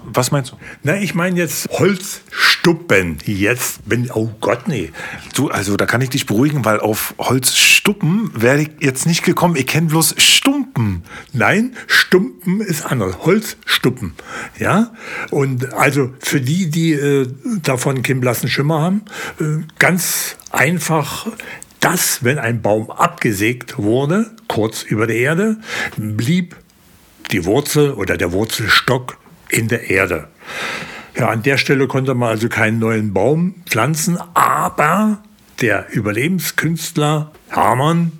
Was 0.03 0.31
meinst 0.31 0.51
du? 0.51 0.57
Na, 0.83 0.97
ich 0.97 1.15
meine 1.15 1.37
jetzt 1.37 1.69
Holzstuppen. 1.69 3.17
Jetzt 3.25 3.87
bin. 3.87 4.09
Oh 4.13 4.29
Gott, 4.41 4.67
nee. 4.67 4.91
Du, 5.35 5.49
also 5.49 5.77
da 5.77 5.85
kann 5.85 6.01
ich 6.01 6.09
dich 6.09 6.25
beruhigen, 6.25 6.65
weil 6.65 6.79
auf 6.79 7.13
Holzstuppen 7.17 8.31
wäre 8.33 8.61
ich 8.61 8.69
jetzt 8.79 9.05
nicht 9.05 9.23
gekommen. 9.23 9.55
Ich 9.55 9.67
kenne 9.67 9.87
bloß 9.87 10.15
Stumpen. 10.17 11.03
Nein, 11.33 11.75
Stumpen 11.87 12.61
ist 12.61 12.85
anders. 12.85 13.19
Holzstuppen. 13.19 14.13
Ja? 14.59 14.93
Und 15.29 15.73
also 15.73 16.13
für 16.19 16.41
die, 16.41 16.69
die 16.69 16.93
äh, 16.93 17.27
davon 17.63 18.01
keinen 18.01 18.21
blassen 18.21 18.49
Schimmer 18.49 18.81
haben, 18.81 19.01
äh, 19.39 19.63
ganz 19.79 20.37
einfach 20.51 21.27
dass, 21.79 22.23
wenn 22.23 22.39
ein 22.39 22.61
Baum 22.61 22.89
abgesägt 22.89 23.77
wurde, 23.77 24.31
kurz 24.47 24.83
über 24.83 25.07
der 25.07 25.17
Erde, 25.17 25.57
blieb 25.95 26.55
die 27.31 27.45
Wurzel 27.45 27.93
oder 27.93 28.17
der 28.17 28.31
Wurzelstock 28.31 29.17
in 29.49 29.67
der 29.67 29.89
Erde. 29.89 30.27
Ja, 31.15 31.29
an 31.29 31.43
der 31.43 31.57
Stelle 31.57 31.87
konnte 31.87 32.13
man 32.13 32.29
also 32.29 32.47
keinen 32.47 32.79
neuen 32.79 33.13
Baum 33.13 33.55
pflanzen, 33.67 34.17
aber 34.33 35.23
der 35.61 35.87
Überlebenskünstler 35.91 37.31
Hermann 37.49 38.11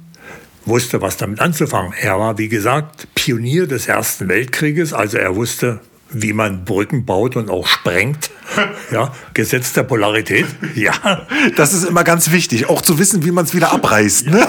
wusste, 0.65 1.01
was 1.01 1.17
damit 1.17 1.39
anzufangen. 1.39 1.93
Er 1.99 2.19
war, 2.19 2.37
wie 2.37 2.49
gesagt, 2.49 3.07
Pionier 3.13 3.67
des 3.67 3.87
Ersten 3.87 4.27
Weltkrieges, 4.27 4.93
also 4.93 5.17
er 5.17 5.35
wusste, 5.35 5.79
wie 6.09 6.33
man 6.33 6.65
Brücken 6.65 7.05
baut 7.05 7.35
und 7.35 7.49
auch 7.49 7.67
sprengt. 7.67 8.31
Ja, 8.89 9.13
Gesetz 9.33 9.73
der 9.73 9.83
Polarität. 9.83 10.45
Ja. 10.73 11.27
Das 11.57 11.73
ist 11.73 11.83
immer 11.83 12.05
ganz 12.05 12.31
wichtig, 12.31 12.69
auch 12.69 12.81
zu 12.81 12.97
wissen, 12.97 13.25
wie 13.25 13.31
man 13.31 13.43
es 13.43 13.53
wieder 13.53 13.73
abreißt. 13.73 14.27
Ne? 14.27 14.47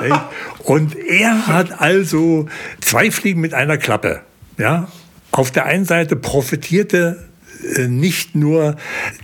Und 0.64 0.94
er 0.94 1.46
hat 1.46 1.80
also 1.80 2.46
zwei 2.80 3.10
Fliegen 3.10 3.40
mit 3.40 3.54
einer 3.54 3.78
Klappe. 3.78 4.20
Ja. 4.58 4.88
Auf 5.32 5.50
der 5.50 5.64
einen 5.64 5.84
Seite 5.84 6.14
profitierte 6.16 7.28
äh, 7.76 7.88
nicht 7.88 8.34
nur 8.34 8.76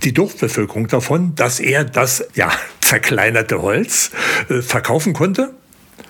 die 0.03 0.13
Dorfbevölkerung 0.13 0.87
davon, 0.87 1.35
dass 1.35 1.59
er 1.59 1.83
das 1.83 2.25
ja, 2.33 2.51
zerkleinerte 2.81 3.61
Holz 3.61 4.11
äh, 4.49 4.61
verkaufen 4.61 5.13
konnte, 5.13 5.53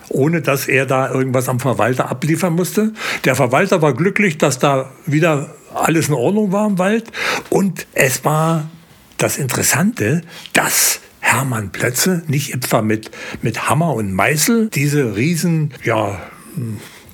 ohne 0.10 0.42
dass 0.42 0.68
er 0.68 0.86
da 0.86 1.12
irgendwas 1.12 1.50
am 1.50 1.60
Verwalter 1.60 2.10
abliefern 2.10 2.54
musste. 2.54 2.94
Der 3.26 3.36
Verwalter 3.36 3.82
war 3.82 3.94
glücklich, 3.94 4.38
dass 4.38 4.60
da 4.60 4.90
wieder 5.06 5.56
alles 5.74 6.08
in 6.08 6.14
Ordnung 6.14 6.52
war 6.52 6.68
im 6.68 6.78
Wald. 6.78 7.12
Und 7.50 7.88
es 7.94 8.24
war 8.26 8.70
das 9.18 9.38
Interessante, 9.38 10.22
dass 10.54 11.00
Hermann 11.20 11.72
Plötze 11.72 12.24
nicht 12.28 12.54
etwa 12.54 12.82
mit, 12.82 13.12
mit 13.42 13.70
Hammer 13.70 13.94
und 13.94 14.14
Meißel 14.14 14.70
diese 14.70 15.16
riesen 15.16 15.74
ja, 15.84 16.22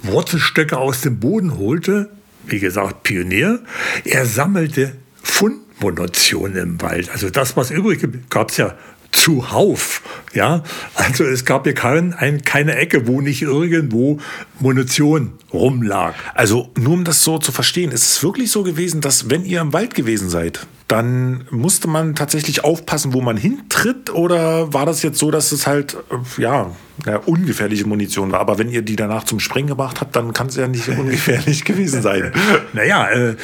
Wurzelstöcke 0.03 0.77
aus 0.77 1.01
dem 1.01 1.19
Boden 1.19 1.57
holte. 1.57 2.11
Wie 2.45 2.59
gesagt, 2.59 3.03
Pionier. 3.03 3.63
Er 4.03 4.25
sammelte 4.25 4.95
Fundmunition 5.21 6.55
im 6.55 6.81
Wald. 6.81 7.09
Also 7.11 7.29
das, 7.29 7.55
was 7.55 7.71
übrig 7.71 8.05
gab 8.29 8.51
es 8.51 8.57
ja 8.57 8.75
zuhauf. 9.13 10.01
Ja, 10.33 10.63
also 10.95 11.23
es 11.23 11.45
gab 11.45 11.63
hier 11.63 11.73
kein, 11.73 12.13
ein, 12.13 12.41
keine 12.41 12.75
Ecke, 12.75 13.07
wo 13.07 13.21
nicht 13.21 13.41
irgendwo 13.41 14.19
Munition 14.59 15.33
rumlag. 15.53 16.15
Also 16.33 16.71
nur 16.77 16.93
um 16.93 17.03
das 17.03 17.23
so 17.23 17.37
zu 17.37 17.51
verstehen, 17.51 17.91
ist 17.91 18.03
es 18.03 18.23
wirklich 18.23 18.51
so 18.51 18.63
gewesen, 18.63 19.01
dass 19.01 19.29
wenn 19.29 19.45
ihr 19.45 19.61
im 19.61 19.71
Wald 19.71 19.95
gewesen 19.95 20.29
seid, 20.29 20.65
dann 20.93 21.45
musste 21.49 21.87
man 21.87 22.13
tatsächlich 22.13 22.63
aufpassen, 22.63 23.13
wo 23.13 23.21
man 23.21 23.35
hintritt? 23.35 24.13
Oder 24.13 24.73
war 24.73 24.85
das 24.85 25.01
jetzt 25.01 25.17
so, 25.17 25.31
dass 25.31 25.51
es 25.51 25.65
halt, 25.65 25.97
äh, 26.11 26.41
ja, 26.41 26.69
ja, 27.07 27.17
ungefährliche 27.17 27.87
Munition 27.87 28.31
war? 28.31 28.39
Aber 28.39 28.59
wenn 28.59 28.69
ihr 28.69 28.83
die 28.83 28.95
danach 28.95 29.23
zum 29.23 29.39
Sprengen 29.39 29.69
gebracht 29.69 30.01
habt, 30.01 30.15
dann 30.15 30.33
kann 30.33 30.47
es 30.47 30.55
ja 30.55 30.67
nicht 30.67 30.87
ungefährlich 30.99 31.65
gewesen 31.65 32.03
sein. 32.03 32.31
Naja, 32.73 33.09
äh, 33.09 33.35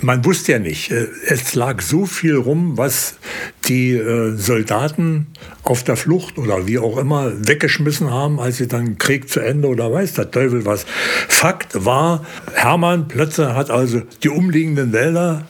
man 0.00 0.24
wusste 0.24 0.52
ja 0.52 0.58
nicht. 0.58 0.90
Äh, 0.90 1.08
es 1.26 1.54
lag 1.54 1.80
so 1.80 2.04
viel 2.04 2.36
rum, 2.36 2.76
was 2.76 3.16
die 3.64 3.92
äh, 3.92 4.36
Soldaten 4.36 5.28
auf 5.62 5.84
der 5.84 5.96
Flucht 5.96 6.36
oder 6.36 6.66
wie 6.66 6.78
auch 6.78 6.98
immer 6.98 7.32
weggeschmissen 7.46 8.10
haben, 8.10 8.38
als 8.38 8.58
sie 8.58 8.68
dann 8.68 8.98
Krieg 8.98 9.30
zu 9.30 9.40
Ende 9.40 9.68
oder 9.68 9.90
weiß 9.90 10.12
der 10.14 10.30
Teufel 10.30 10.66
was. 10.66 10.84
Fakt 11.28 11.86
war, 11.86 12.26
Hermann 12.54 13.08
Plötze 13.08 13.54
hat 13.54 13.70
also 13.70 14.02
die 14.22 14.28
umliegenden 14.28 14.92
Wälder 14.92 15.46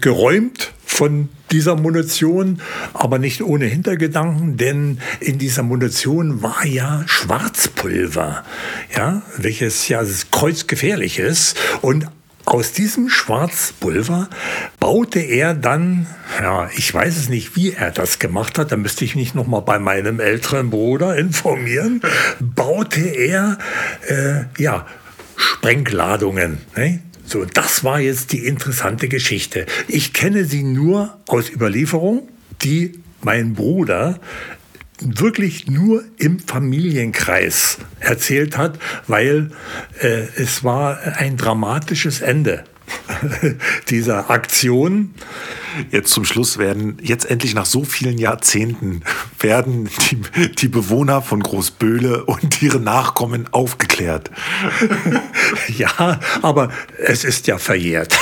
geräumt 0.00 0.72
von 0.84 1.28
dieser 1.50 1.76
Munition, 1.76 2.60
aber 2.92 3.18
nicht 3.18 3.42
ohne 3.42 3.66
Hintergedanken, 3.66 4.56
denn 4.56 4.98
in 5.20 5.38
dieser 5.38 5.62
Munition 5.62 6.42
war 6.42 6.64
ja 6.64 7.02
Schwarzpulver, 7.06 8.44
ja, 8.96 9.22
welches 9.36 9.88
ja 9.88 10.02
kreuzgefährlich 10.30 11.18
ist 11.18 11.56
und 11.82 12.08
aus 12.46 12.72
diesem 12.72 13.08
Schwarzpulver 13.08 14.28
baute 14.78 15.18
er 15.18 15.52
dann, 15.54 16.06
ja, 16.40 16.70
ich 16.76 16.94
weiß 16.94 17.16
es 17.16 17.28
nicht, 17.28 17.56
wie 17.56 17.72
er 17.72 17.90
das 17.90 18.20
gemacht 18.20 18.56
hat, 18.56 18.70
da 18.70 18.76
müsste 18.76 19.04
ich 19.04 19.16
mich 19.16 19.34
noch 19.34 19.48
mal 19.48 19.60
bei 19.60 19.80
meinem 19.80 20.20
älteren 20.20 20.70
Bruder 20.70 21.16
informieren, 21.16 22.00
baute 22.38 23.00
er, 23.00 23.58
äh, 24.06 24.44
ja, 24.62 24.86
Sprengladungen, 25.36 26.58
ne? 26.76 27.00
So, 27.26 27.44
das 27.44 27.82
war 27.82 27.98
jetzt 28.00 28.32
die 28.32 28.46
interessante 28.46 29.08
Geschichte. 29.08 29.66
Ich 29.88 30.12
kenne 30.12 30.44
sie 30.44 30.62
nur 30.62 31.18
aus 31.26 31.50
Überlieferung, 31.50 32.28
die 32.62 33.00
mein 33.22 33.54
Bruder 33.54 34.20
wirklich 35.00 35.66
nur 35.66 36.04
im 36.16 36.38
Familienkreis 36.38 37.78
erzählt 38.00 38.56
hat, 38.56 38.78
weil 39.08 39.50
äh, 40.00 40.26
es 40.36 40.64
war 40.64 40.98
ein 41.18 41.36
dramatisches 41.36 42.20
Ende 42.20 42.64
dieser 43.90 44.30
Aktion. 44.30 45.14
Jetzt 45.90 46.10
zum 46.10 46.24
Schluss 46.24 46.56
werden, 46.56 46.98
jetzt 47.02 47.28
endlich 47.30 47.54
nach 47.54 47.66
so 47.66 47.84
vielen 47.84 48.18
Jahrzehnten, 48.18 49.02
werden 49.40 49.88
die, 50.10 50.52
die 50.52 50.68
Bewohner 50.68 51.22
von 51.22 51.42
Großböhle 51.42 52.24
und 52.24 52.62
ihre 52.62 52.80
Nachkommen 52.80 53.48
aufgeklärt. 53.52 54.30
Ja, 55.76 56.20
aber 56.42 56.70
es 56.98 57.24
ist 57.24 57.46
ja 57.46 57.58
verjährt. 57.58 58.16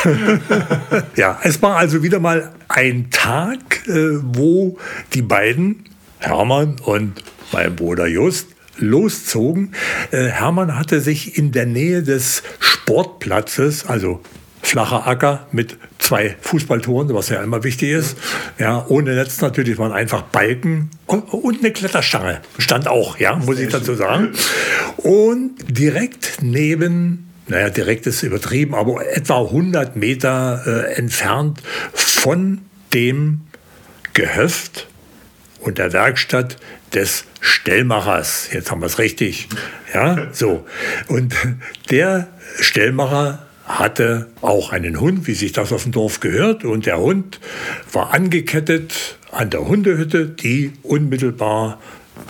Ja, 1.17 1.39
es 1.43 1.63
war 1.63 1.77
also 1.77 2.03
wieder 2.03 2.21
mal 2.21 2.53
ein 2.69 3.11
Tag, 3.11 3.87
äh, 3.87 4.19
wo 4.23 4.79
die 5.15 5.23
beiden, 5.23 5.85
Hermann 6.19 6.77
und 6.85 7.23
mein 7.53 7.77
Bruder 7.77 8.07
Just, 8.07 8.49
loszogen. 8.79 9.75
Äh, 10.11 10.27
Hermann 10.27 10.77
hatte 10.77 11.01
sich 11.01 11.39
in 11.39 11.53
der 11.53 11.67
Nähe 11.67 12.03
des 12.03 12.43
Sportplatzes, 12.61 13.87
also 13.87 14.21
flacher 14.65 15.07
Acker 15.07 15.47
mit 15.53 15.77
zwei 15.99 16.37
Fußballtoren, 16.41 17.15
was 17.15 17.29
ja 17.29 17.43
immer 17.43 17.63
wichtig 17.63 17.91
ist. 17.91 18.17
Ja, 18.59 18.85
ohne 18.89 19.15
Netz 19.15 19.41
natürlich 19.41 19.79
waren 19.79 19.93
einfach 19.93 20.23
Balken 20.23 20.91
und 21.07 21.59
eine 21.61 21.73
Kletterstange 21.73 22.41
stand 22.59 22.89
auch, 22.89 23.19
ja, 23.19 23.37
muss 23.37 23.59
ich 23.59 23.71
dazu 23.71 23.95
sagen. 23.95 24.33
Und 24.97 25.57
direkt 25.69 26.39
neben 26.41 27.31
naja, 27.47 27.69
direkt 27.69 28.07
ist 28.07 28.23
übertrieben, 28.23 28.75
aber 28.75 29.07
etwa 29.07 29.43
100 29.43 29.97
Meter 29.97 30.63
äh, 30.67 30.95
entfernt 30.95 31.63
von 31.93 32.63
dem 32.95 33.43
Gehöft 34.15 34.89
und 35.61 35.77
der 35.77 35.93
Werkstatt 35.93 36.57
des 36.95 37.25
Stellmachers. 37.41 38.49
Jetzt 38.53 38.71
haben 38.71 38.81
wir 38.81 38.87
es 38.87 38.99
richtig. 38.99 39.49
Ja, 39.93 40.29
so. 40.33 40.67
Und 41.09 41.35
der 41.91 42.29
Stellmacher 42.61 43.47
hatte 43.65 44.29
auch 44.41 44.73
einen 44.73 45.01
Hund, 45.01 45.27
wie 45.27 45.35
sich 45.35 45.53
das 45.53 45.73
auf 45.73 45.85
dem 45.85 45.93
Dorf 45.93 46.21
gehört. 46.21 46.65
Und 46.65 46.87
der 46.87 46.99
Hund 46.99 47.41
war 47.93 48.13
angekettet 48.13 49.19
an 49.33 49.51
der 49.51 49.67
Hundehütte, 49.67 50.27
die 50.27 50.73
unmittelbar 50.83 51.81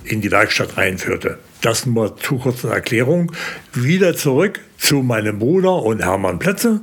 in 0.05 0.21
die 0.21 0.31
Werkstatt 0.31 0.77
reinführte. 0.77 1.39
Das 1.61 1.87
nur 1.87 2.17
zu 2.17 2.39
kurzer 2.39 2.73
Erklärung. 2.73 3.33
Wieder 3.73 4.15
zurück 4.15 4.61
zu 4.79 5.03
meinem 5.03 5.39
Bruder 5.39 5.83
und 5.83 6.03
Hermann 6.03 6.39
Plätze. 6.39 6.81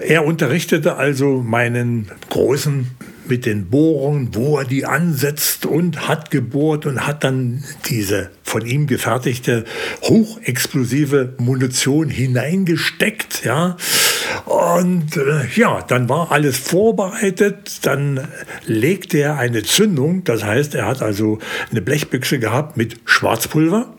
Er 0.00 0.24
unterrichtete 0.24 0.96
also 0.96 1.42
meinen 1.42 2.10
Großen 2.30 2.90
mit 3.26 3.46
den 3.46 3.68
Bohrungen, 3.68 4.34
wo 4.34 4.58
er 4.58 4.64
die 4.64 4.84
ansetzt 4.84 5.66
und 5.66 6.08
hat 6.08 6.30
gebohrt 6.30 6.86
und 6.86 7.06
hat 7.06 7.24
dann 7.24 7.64
diese 7.88 8.30
von 8.42 8.66
ihm 8.66 8.86
gefertigte 8.86 9.64
hochexplosive 10.02 11.34
Munition 11.38 12.08
hineingesteckt, 12.08 13.44
ja. 13.44 13.76
Und 14.44 15.16
äh, 15.16 15.46
ja, 15.54 15.82
dann 15.82 16.08
war 16.08 16.32
alles 16.32 16.58
vorbereitet, 16.58 17.86
dann 17.86 18.28
legte 18.66 19.18
er 19.18 19.38
eine 19.38 19.62
Zündung, 19.62 20.24
das 20.24 20.44
heißt, 20.44 20.74
er 20.74 20.86
hat 20.86 21.02
also 21.02 21.38
eine 21.70 21.82
Blechbüchse 21.82 22.38
gehabt 22.38 22.76
mit 22.76 22.96
Schwarzpulver 23.04 23.94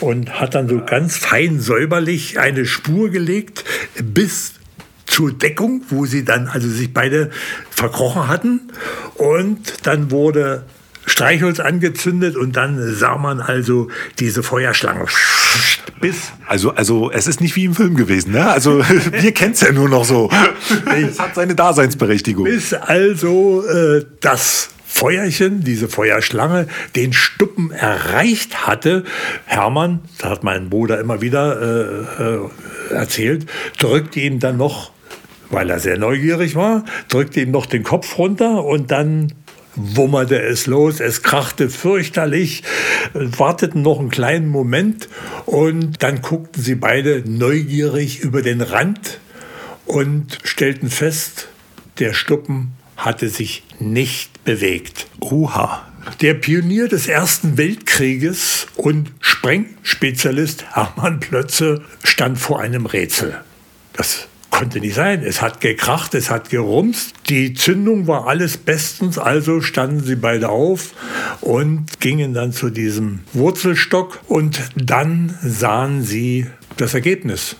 und 0.00 0.40
hat 0.40 0.54
dann 0.54 0.68
so 0.68 0.80
ganz 0.84 1.16
fein 1.16 1.60
säuberlich 1.60 2.38
eine 2.38 2.66
Spur 2.66 3.10
gelegt 3.10 3.64
bis 4.02 4.59
zur 5.10 5.32
Deckung, 5.32 5.82
wo 5.88 6.06
sie 6.06 6.24
dann 6.24 6.48
also 6.48 6.68
sich 6.68 6.94
beide 6.94 7.30
verkrochen 7.70 8.28
hatten. 8.28 8.60
Und 9.14 9.86
dann 9.86 10.10
wurde 10.10 10.64
Streichholz 11.06 11.58
angezündet 11.60 12.36
und 12.36 12.56
dann 12.56 12.94
sah 12.94 13.18
man 13.18 13.40
also 13.40 13.88
diese 14.18 14.42
Feuerschlange. 14.42 15.06
Bis 16.00 16.32
also, 16.46 16.70
also 16.70 17.10
es 17.10 17.26
ist 17.26 17.40
nicht 17.40 17.56
wie 17.56 17.64
im 17.64 17.74
Film 17.74 17.96
gewesen, 17.96 18.32
ne? 18.32 18.48
Also 18.48 18.78
wir 19.12 19.32
kennen 19.32 19.52
es 19.52 19.60
ja 19.60 19.72
nur 19.72 19.88
noch 19.88 20.04
so. 20.04 20.30
Es 20.86 21.18
hat 21.18 21.34
seine 21.34 21.54
Daseinsberechtigung. 21.54 22.44
Bis 22.44 22.72
also 22.72 23.64
äh, 23.66 24.06
das 24.20 24.70
Feuerchen, 24.86 25.62
diese 25.62 25.88
Feuerschlange, 25.88 26.66
den 26.94 27.12
Stuppen 27.12 27.70
erreicht 27.70 28.66
hatte. 28.66 29.04
Hermann, 29.46 30.00
das 30.18 30.30
hat 30.30 30.44
mein 30.44 30.68
Bruder 30.68 31.00
immer 31.00 31.20
wieder 31.20 31.60
äh, 32.18 32.22
äh, 32.22 32.94
erzählt, 32.94 33.46
drückte 33.78 34.20
ihm 34.20 34.40
dann 34.40 34.56
noch 34.56 34.92
weil 35.50 35.70
er 35.70 35.80
sehr 35.80 35.98
neugierig 35.98 36.54
war, 36.54 36.84
drückte 37.08 37.40
ihm 37.40 37.50
noch 37.50 37.66
den 37.66 37.82
Kopf 37.82 38.18
runter 38.18 38.64
und 38.64 38.90
dann 38.90 39.32
wummerte 39.76 40.40
es 40.40 40.66
los, 40.66 41.00
es 41.00 41.22
krachte 41.22 41.70
fürchterlich, 41.70 42.62
warteten 43.14 43.82
noch 43.82 44.00
einen 44.00 44.10
kleinen 44.10 44.48
Moment 44.48 45.08
und 45.46 46.02
dann 46.02 46.22
guckten 46.22 46.62
sie 46.62 46.74
beide 46.74 47.22
neugierig 47.26 48.20
über 48.20 48.42
den 48.42 48.60
Rand 48.60 49.20
und 49.86 50.38
stellten 50.44 50.90
fest, 50.90 51.48
der 51.98 52.12
Stuppen 52.14 52.72
hatte 52.96 53.28
sich 53.28 53.64
nicht 53.78 54.44
bewegt. 54.44 55.06
Oha. 55.20 55.86
Der 56.22 56.34
Pionier 56.34 56.88
des 56.88 57.08
Ersten 57.08 57.58
Weltkrieges 57.58 58.66
und 58.76 59.12
Sprengspezialist 59.20 60.74
Hermann 60.74 61.20
Plötze 61.20 61.82
stand 62.02 62.38
vor 62.38 62.60
einem 62.60 62.86
Rätsel. 62.86 63.38
Das 63.92 64.26
konnte 64.50 64.80
nicht 64.80 64.94
sein. 64.94 65.22
Es 65.22 65.40
hat 65.40 65.60
gekracht, 65.60 66.14
es 66.14 66.30
hat 66.30 66.50
gerumst. 66.50 67.14
Die 67.28 67.54
Zündung 67.54 68.06
war 68.06 68.26
alles 68.26 68.56
bestens, 68.56 69.18
also 69.18 69.60
standen 69.60 70.00
sie 70.00 70.16
beide 70.16 70.48
auf 70.48 70.92
und 71.40 72.00
gingen 72.00 72.34
dann 72.34 72.52
zu 72.52 72.70
diesem 72.70 73.20
Wurzelstock 73.32 74.20
und 74.28 74.60
dann 74.76 75.36
sahen 75.42 76.02
sie 76.02 76.46
das 76.76 76.94
Ergebnis. 76.94 77.56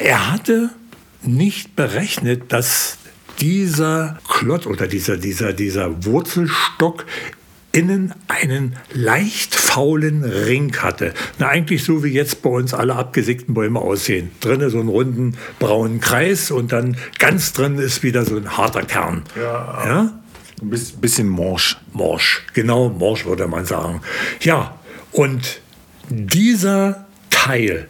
Er 0.00 0.32
hatte 0.32 0.70
nicht 1.22 1.76
berechnet, 1.76 2.52
dass 2.52 2.98
dieser 3.40 4.18
Klotz 4.28 4.66
oder 4.66 4.86
dieser, 4.86 5.16
dieser, 5.16 5.52
dieser 5.52 6.04
Wurzelstock 6.04 7.06
innen 7.72 8.14
einen 8.28 8.76
leicht 8.92 9.54
faulen 9.54 10.24
Ring 10.24 10.74
hatte. 10.78 11.12
Na, 11.38 11.48
eigentlich 11.48 11.84
so 11.84 12.02
wie 12.02 12.08
jetzt 12.08 12.42
bei 12.42 12.50
uns 12.50 12.72
alle 12.74 12.96
abgesägten 12.96 13.54
Bäume 13.54 13.80
aussehen. 13.80 14.30
Drinnen 14.40 14.70
so 14.70 14.80
einen 14.80 14.88
runden 14.88 15.36
braunen 15.58 16.00
Kreis 16.00 16.50
und 16.50 16.72
dann 16.72 16.96
ganz 17.18 17.52
drin 17.52 17.78
ist 17.78 18.02
wieder 18.02 18.24
so 18.24 18.36
ein 18.36 18.56
harter 18.56 18.82
Kern. 18.82 19.22
Ja. 19.36 19.84
ja? 19.86 20.20
Ein 20.60 20.70
bisschen 21.00 21.28
morsch. 21.28 21.76
Morsch, 21.92 22.44
genau, 22.54 22.88
morsch 22.88 23.26
würde 23.26 23.46
man 23.46 23.64
sagen. 23.64 24.00
Ja, 24.40 24.78
und 25.12 25.60
dieser 26.08 27.06
Teil, 27.30 27.88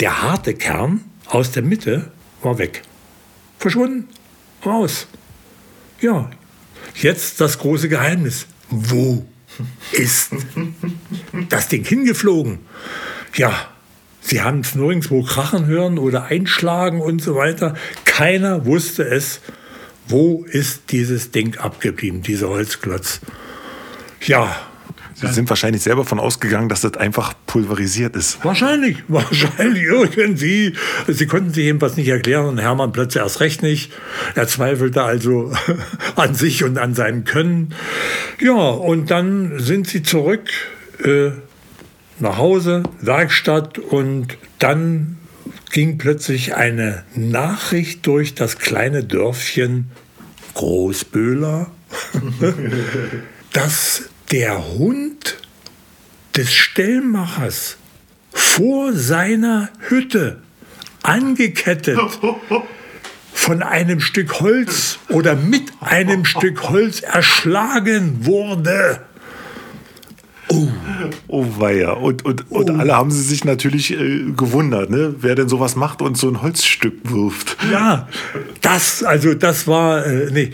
der 0.00 0.22
harte 0.22 0.54
Kern 0.54 1.00
aus 1.26 1.50
der 1.50 1.62
Mitte, 1.62 2.10
war 2.42 2.58
weg. 2.58 2.82
Verschwunden. 3.58 4.08
Raus. 4.64 5.06
Ja, 6.00 6.30
jetzt 6.94 7.40
das 7.40 7.58
große 7.58 7.88
Geheimnis 7.88 8.46
wo 8.70 9.24
ist 9.92 10.30
das 11.48 11.68
Ding 11.68 11.84
hingeflogen? 11.84 12.58
Ja, 13.34 13.68
sie 14.20 14.42
haben 14.42 14.60
es 14.60 14.74
nirgendwo 14.74 15.22
krachen 15.22 15.66
hören 15.66 15.98
oder 15.98 16.24
einschlagen 16.24 17.00
und 17.00 17.22
so 17.22 17.34
weiter. 17.36 17.74
Keiner 18.04 18.66
wusste 18.66 19.04
es. 19.04 19.40
Wo 20.08 20.44
ist 20.44 20.92
dieses 20.92 21.32
Ding 21.32 21.58
abgeblieben, 21.58 22.22
dieser 22.22 22.48
Holzklotz? 22.48 23.20
Ja, 24.20 24.56
Sie 25.18 25.28
sind 25.28 25.48
wahrscheinlich 25.48 25.82
selber 25.82 26.04
von 26.04 26.20
ausgegangen, 26.20 26.68
dass 26.68 26.82
das 26.82 26.94
einfach 26.98 27.32
pulverisiert 27.46 28.14
ist. 28.16 28.44
Wahrscheinlich, 28.44 29.02
wahrscheinlich 29.08 29.84
irgendwie. 29.84 30.74
Sie 31.08 31.26
konnten 31.26 31.54
sich 31.54 31.64
jedenfalls 31.64 31.96
nicht 31.96 32.08
erklären 32.08 32.44
und 32.44 32.58
Hermann 32.58 32.92
plötzlich 32.92 33.22
erst 33.22 33.40
recht 33.40 33.62
nicht. 33.62 33.92
Er 34.34 34.46
zweifelte 34.46 35.02
also 35.02 35.52
an 36.16 36.34
sich 36.34 36.64
und 36.64 36.76
an 36.76 36.94
seinem 36.94 37.24
Können. 37.24 37.74
Ja, 38.40 38.52
und 38.52 39.10
dann 39.10 39.58
sind 39.58 39.86
sie 39.86 40.02
zurück 40.02 40.50
äh, 41.02 41.30
nach 42.18 42.36
Hause, 42.36 42.82
Werkstatt 43.00 43.78
und 43.78 44.36
dann 44.58 45.16
ging 45.70 45.96
plötzlich 45.96 46.54
eine 46.54 47.04
Nachricht 47.14 48.06
durch 48.06 48.34
das 48.34 48.58
kleine 48.58 49.02
Dörfchen 49.02 49.90
Großböhler, 50.54 51.70
dass 53.52 54.10
der 54.30 54.78
Hund 54.78 55.36
des 56.36 56.52
Stellmachers 56.52 57.76
vor 58.32 58.92
seiner 58.92 59.70
Hütte 59.88 60.42
angekettet 61.02 61.98
von 63.32 63.62
einem 63.62 64.00
Stück 64.00 64.40
Holz 64.40 64.98
oder 65.08 65.36
mit 65.36 65.70
einem 65.80 66.24
Stück 66.24 66.68
Holz 66.68 67.00
erschlagen 67.00 68.26
wurde. 68.26 69.00
Oh, 70.48 70.68
oh 71.28 71.46
weia. 71.58 71.92
Und, 71.92 72.24
und, 72.24 72.46
oh. 72.50 72.58
und 72.58 72.80
alle 72.80 72.94
haben 72.94 73.10
sie 73.10 73.22
sich 73.22 73.44
natürlich 73.44 73.92
äh, 73.92 74.32
gewundert, 74.36 74.90
ne? 74.90 75.14
wer 75.18 75.34
denn 75.34 75.48
sowas 75.48 75.76
macht 75.76 76.02
und 76.02 76.16
so 76.16 76.28
ein 76.28 76.42
Holzstück 76.42 76.94
wirft. 77.04 77.56
Ja, 77.70 78.08
das, 78.60 79.02
also 79.02 79.34
das 79.34 79.66
war, 79.66 80.06
äh, 80.06 80.30
nee, 80.30 80.52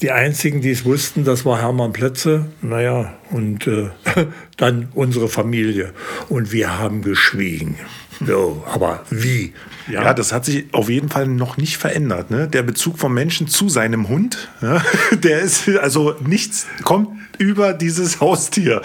die 0.00 0.10
einzigen, 0.10 0.60
die 0.60 0.70
es 0.70 0.84
wussten, 0.84 1.24
das 1.24 1.44
war 1.44 1.60
Hermann 1.60 1.92
Plötze, 1.92 2.46
naja, 2.62 3.14
und 3.30 3.66
äh, 3.66 3.90
dann 4.56 4.88
unsere 4.94 5.28
Familie. 5.28 5.92
Und 6.28 6.52
wir 6.52 6.78
haben 6.78 7.02
geschwiegen. 7.02 7.76
So, 8.24 8.64
aber 8.72 9.04
wie? 9.10 9.52
Ja. 9.88 10.04
ja. 10.04 10.14
das 10.14 10.32
hat 10.32 10.44
sich 10.44 10.66
auf 10.72 10.88
jeden 10.88 11.08
Fall 11.08 11.26
noch 11.26 11.56
nicht 11.56 11.76
verändert. 11.76 12.30
Ne? 12.30 12.48
Der 12.48 12.62
Bezug 12.62 12.98
vom 12.98 13.12
Menschen 13.12 13.48
zu 13.48 13.68
seinem 13.68 14.08
Hund, 14.08 14.48
ja, 14.62 14.82
der 15.12 15.40
ist 15.40 15.68
also 15.68 16.14
nichts 16.24 16.66
kommt 16.82 17.08
über 17.38 17.72
dieses 17.72 18.20
Haustier. 18.20 18.82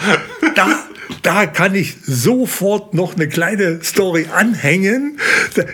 Da, 0.59 0.79
da 1.21 1.45
kann 1.45 1.73
ich 1.73 1.95
sofort 2.05 2.93
noch 2.93 3.15
eine 3.15 3.29
kleine 3.29 3.79
Story 3.81 4.27
anhängen. 4.33 5.17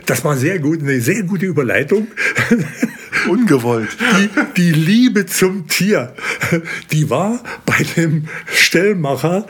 Das 0.05 0.23
war 0.23 0.37
sehr 0.37 0.59
gut, 0.59 0.81
eine 0.81 1.01
sehr 1.01 1.23
gute 1.23 1.47
Überleitung. 1.47 2.07
Ungewollt. 3.27 3.89
Die, 3.99 4.29
die 4.57 4.71
Liebe 4.71 5.25
zum 5.25 5.67
Tier, 5.67 6.13
die 6.91 7.09
war 7.09 7.41
bei 7.65 7.83
dem 7.95 8.27
Stellmacher 8.45 9.47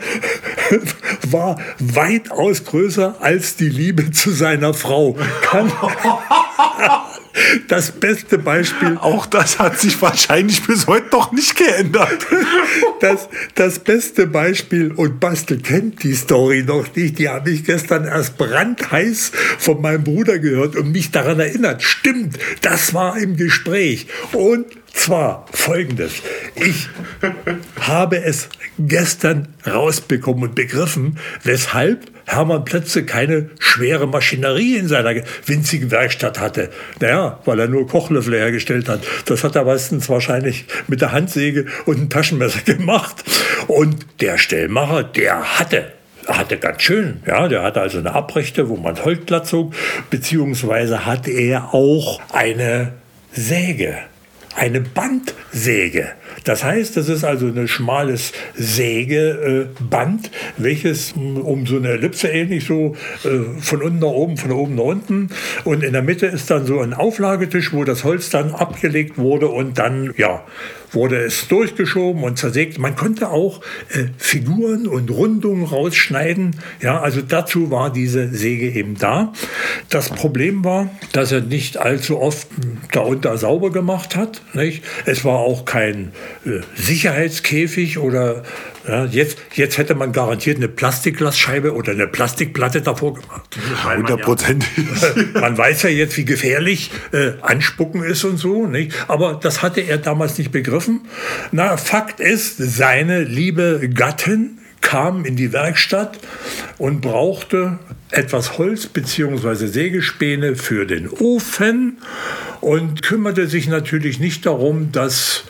war 1.30 1.58
weitaus 1.78 2.64
größer 2.64 3.16
als 3.20 3.56
die 3.56 3.68
Liebe 3.68 4.10
zu 4.10 4.30
seiner 4.30 4.72
Frau. 4.74 5.18
Kann, 5.42 5.70
das 7.68 7.92
beste 7.92 8.38
Beispiel. 8.38 8.98
Auch 9.00 9.26
das 9.26 9.58
hat 9.58 9.78
sich 9.78 10.00
wahrscheinlich 10.00 10.62
bis 10.66 10.86
heute 10.86 11.08
noch 11.12 11.32
nicht 11.32 11.56
geändert. 11.56 12.26
Das, 13.00 13.28
das 13.54 13.78
beste 13.78 14.26
Beispiel, 14.26 14.92
und 14.92 15.20
Bastel 15.20 15.58
kennt 15.58 16.02
die 16.02 16.14
Story 16.14 16.64
noch 16.66 16.94
nicht, 16.94 17.18
die 17.18 17.28
habe 17.28 17.50
ich 17.50 17.64
gestern 17.64 18.04
erst 18.04 18.38
brandheiß 18.38 19.32
von 19.58 19.80
meinem 19.80 20.04
Bruder 20.04 20.38
gehört 20.38 20.76
und 20.76 20.92
mich 20.92 21.10
daran 21.10 21.40
erinnert. 21.40 21.82
Stimmt, 21.82 22.38
das 22.62 22.94
war 22.94 23.18
im 23.18 23.36
Gespräch. 23.36 24.06
Und 24.32 24.66
zwar 24.96 25.46
folgendes. 25.52 26.14
Ich 26.54 26.88
habe 27.80 28.22
es 28.24 28.48
gestern 28.78 29.48
rausbekommen 29.66 30.44
und 30.44 30.54
begriffen, 30.54 31.18
weshalb 31.44 32.10
Hermann 32.24 32.64
Plötze 32.64 33.04
keine 33.04 33.50
schwere 33.60 34.08
Maschinerie 34.08 34.76
in 34.76 34.88
seiner 34.88 35.22
winzigen 35.44 35.92
Werkstatt 35.92 36.40
hatte. 36.40 36.70
Naja, 36.98 37.38
weil 37.44 37.60
er 37.60 37.68
nur 37.68 37.86
Kochlöffel 37.86 38.34
hergestellt 38.34 38.88
hat. 38.88 39.00
Das 39.26 39.44
hat 39.44 39.54
er 39.54 39.64
meistens 39.64 40.08
wahrscheinlich 40.08 40.64
mit 40.88 41.00
der 41.00 41.12
Handsäge 41.12 41.66
und 41.84 41.98
einem 41.98 42.10
Taschenmesser 42.10 42.60
gemacht. 42.64 43.22
Und 43.68 44.06
der 44.20 44.38
Stellmacher, 44.38 45.04
der 45.04 45.58
hatte 45.58 45.92
hatte 46.26 46.56
ganz 46.58 46.82
schön, 46.82 47.22
ja, 47.24 47.46
der 47.46 47.62
hatte 47.62 47.80
also 47.80 47.98
eine 47.98 48.12
Abrechte, 48.12 48.68
wo 48.68 48.76
man 48.76 49.04
Holz 49.04 49.20
zog, 49.48 49.72
beziehungsweise 50.10 51.06
hatte 51.06 51.30
er 51.30 51.72
auch 51.72 52.20
eine 52.32 52.94
Säge 53.32 53.96
eine 54.56 54.80
Bandsäge. 54.80 56.08
Das 56.44 56.64
heißt, 56.64 56.96
das 56.96 57.08
ist 57.08 57.24
also 57.24 57.46
ein 57.46 57.68
schmales 57.68 58.32
Sägeband, 58.54 60.30
welches 60.56 61.12
um 61.12 61.66
so 61.66 61.76
eine 61.76 61.90
Ellipse 61.90 62.28
ähnlich 62.28 62.64
so 62.64 62.96
äh, 63.24 63.60
von 63.60 63.82
unten 63.82 63.98
nach 63.98 64.08
oben, 64.08 64.36
von 64.36 64.52
oben 64.52 64.74
nach 64.74 64.84
unten. 64.84 65.28
Und 65.64 65.84
in 65.84 65.92
der 65.92 66.02
Mitte 66.02 66.26
ist 66.26 66.50
dann 66.50 66.66
so 66.66 66.80
ein 66.80 66.94
Auflagetisch, 66.94 67.72
wo 67.72 67.84
das 67.84 68.04
Holz 68.04 68.30
dann 68.30 68.52
abgelegt 68.52 69.18
wurde 69.18 69.48
und 69.48 69.78
dann, 69.78 70.14
ja, 70.16 70.42
wurde 70.96 71.18
es 71.18 71.46
durchgeschoben 71.46 72.24
und 72.24 72.38
zersägt. 72.38 72.78
Man 72.78 72.96
konnte 72.96 73.28
auch 73.28 73.60
äh, 73.90 74.06
Figuren 74.18 74.88
und 74.88 75.10
Rundungen 75.10 75.64
rausschneiden. 75.64 76.56
Ja, 76.80 77.00
also 77.00 77.20
dazu 77.22 77.70
war 77.70 77.92
diese 77.92 78.28
Säge 78.28 78.72
eben 78.72 78.96
da. 78.98 79.32
Das 79.90 80.08
Problem 80.08 80.64
war, 80.64 80.90
dass 81.12 81.30
er 81.30 81.42
nicht 81.42 81.76
allzu 81.76 82.20
oft 82.20 82.48
darunter 82.90 83.38
sauber 83.38 83.70
gemacht 83.70 84.16
hat. 84.16 84.42
Nicht? 84.54 84.82
Es 85.04 85.24
war 85.24 85.38
auch 85.38 85.64
kein 85.64 86.12
äh, 86.44 86.60
Sicherheitskäfig 86.74 87.98
oder 87.98 88.42
ja, 88.88 89.04
jetzt, 89.04 89.38
jetzt 89.54 89.78
hätte 89.78 89.94
man 89.94 90.12
garantiert 90.12 90.58
eine 90.58 90.68
Plastikglasscheibe 90.68 91.74
oder 91.74 91.92
eine 91.92 92.06
Plastikplatte 92.06 92.82
davor 92.82 93.14
gemacht. 93.14 93.56
Hundertprozentig. 93.84 94.68
Man, 95.12 95.32
man, 95.40 95.58
weiß 95.58 95.82
ja 95.84 95.90
jetzt, 95.90 96.16
wie 96.16 96.24
gefährlich 96.24 96.90
äh, 97.12 97.32
Anspucken 97.42 98.02
ist 98.02 98.24
und 98.24 98.36
so. 98.36 98.66
Nicht? 98.66 98.92
Aber 99.08 99.34
das 99.34 99.62
hatte 99.62 99.80
er 99.80 99.98
damals 99.98 100.38
nicht 100.38 100.52
begriffen. 100.52 101.02
Na, 101.52 101.76
Fakt 101.76 102.20
ist, 102.20 102.56
seine 102.58 103.22
liebe 103.22 103.88
Gattin 103.92 104.58
kam 104.80 105.24
in 105.24 105.34
die 105.34 105.52
Werkstatt 105.52 106.18
und 106.78 107.00
brauchte 107.00 107.80
etwas 108.12 108.56
Holz 108.56 108.86
bzw. 108.86 109.66
Sägespäne 109.66 110.54
für 110.54 110.86
den 110.86 111.08
Ofen 111.08 111.98
und 112.60 113.02
kümmerte 113.02 113.48
sich 113.48 113.66
natürlich 113.68 114.20
nicht 114.20 114.46
darum, 114.46 114.92
dass 114.92 115.44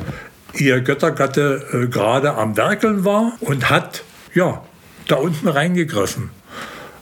ihr 0.58 0.80
Göttergatte 0.80 1.64
äh, 1.72 1.86
gerade 1.86 2.34
am 2.34 2.56
Werkeln 2.56 3.04
war 3.04 3.32
und 3.40 3.70
hat 3.70 4.02
ja 4.34 4.62
da 5.08 5.16
unten 5.16 5.48
reingegriffen. 5.48 6.30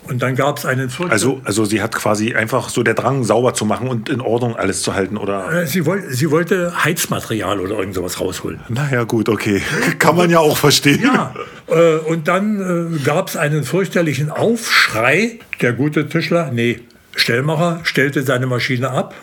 Und 0.08 0.20
dann 0.22 0.36
gab 0.36 0.58
es 0.58 0.66
einen 0.66 0.90
Zurück 0.90 1.10
Also, 1.10 1.40
also 1.44 1.64
sie 1.64 1.80
hat 1.80 1.92
quasi 1.92 2.34
einfach 2.34 2.68
so 2.68 2.82
der 2.82 2.94
Drang, 2.94 3.24
sauber 3.24 3.54
zu 3.54 3.64
machen 3.64 3.88
und 3.88 4.10
in 4.10 4.20
Ordnung 4.20 4.54
alles 4.54 4.82
zu 4.82 4.94
halten, 4.94 5.16
oder? 5.16 5.50
Äh, 5.50 5.66
sie, 5.66 5.86
woll, 5.86 6.04
sie 6.10 6.30
wollte 6.30 6.84
Heizmaterial 6.84 7.58
oder 7.58 7.78
irgend 7.78 7.94
sowas 7.94 8.20
rausholen. 8.20 8.60
Naja, 8.68 9.04
gut, 9.04 9.28
okay. 9.28 9.62
Kann 9.98 10.16
man 10.16 10.28
ja 10.28 10.40
auch 10.40 10.58
verstehen. 10.58 11.00
Ja, 11.02 11.34
äh, 11.68 11.96
und 11.96 12.28
dann 12.28 12.96
äh, 12.96 12.98
gab 12.98 13.28
es 13.28 13.36
einen 13.36 13.64
fürchterlichen 13.64 14.30
Aufschrei. 14.30 15.38
Der 15.62 15.72
gute 15.72 16.06
Tischler, 16.08 16.50
nee, 16.52 16.80
Stellmacher 17.16 17.80
stellte 17.84 18.22
seine 18.22 18.46
Maschine 18.46 18.90
ab. 18.90 19.14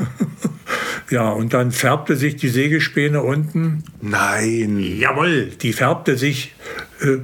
ja, 1.10 1.30
und 1.30 1.54
dann 1.54 1.72
färbte 1.72 2.16
sich 2.16 2.36
die 2.36 2.50
Sägespäne 2.50 3.22
unten. 3.22 3.84
Nein. 4.02 4.80
Jawohl, 4.80 5.48
die 5.48 5.74
färbte 5.74 6.18
sich 6.18 6.54
äh, 7.02 7.18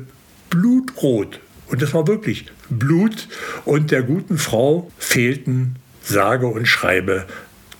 blutrot. 0.49 1.39
Und 1.67 1.81
das 1.81 1.93
war 1.93 2.07
wirklich 2.07 2.45
Blut. 2.69 3.27
Und 3.65 3.91
der 3.91 4.03
guten 4.03 4.37
Frau 4.37 4.91
fehlten, 4.97 5.75
sage 6.01 6.47
und 6.47 6.65
schreibe, 6.67 7.25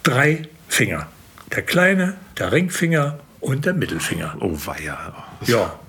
drei 0.04 0.44
Finger. 0.68 1.08
Der 1.56 1.62
kleine, 1.62 2.16
der 2.38 2.52
Ringfinger 2.52 3.20
und 3.40 3.66
der 3.66 3.74
Mittelfinger. 3.74 4.36
Oh 4.40 4.58
weia. 4.66 5.14
Ja. 5.46 5.80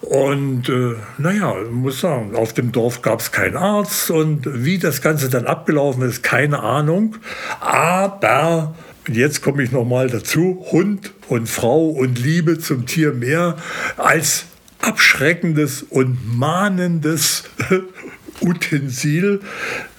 Und 0.00 0.68
äh, 0.68 0.94
naja, 1.18 1.54
muss 1.70 2.00
sagen, 2.00 2.36
auf 2.36 2.52
dem 2.52 2.72
Dorf 2.72 3.02
gab 3.02 3.20
es 3.20 3.32
keinen 3.32 3.56
Arzt 3.56 4.10
und 4.10 4.42
wie 4.64 4.78
das 4.78 5.02
Ganze 5.02 5.28
dann 5.28 5.46
abgelaufen 5.46 6.02
ist, 6.02 6.22
keine 6.22 6.60
Ahnung. 6.60 7.16
Aber 7.60 8.74
jetzt 9.08 9.42
komme 9.42 9.62
ich 9.62 9.72
nochmal 9.72 10.08
dazu, 10.08 10.64
Hund 10.70 11.12
und 11.28 11.48
Frau 11.48 11.88
und 11.88 12.18
Liebe 12.18 12.58
zum 12.58 12.86
Tier 12.86 13.12
mehr 13.12 13.56
als 13.96 14.46
abschreckendes 14.80 15.82
und 15.82 16.36
mahnendes 16.36 17.44
Utensil 18.40 19.40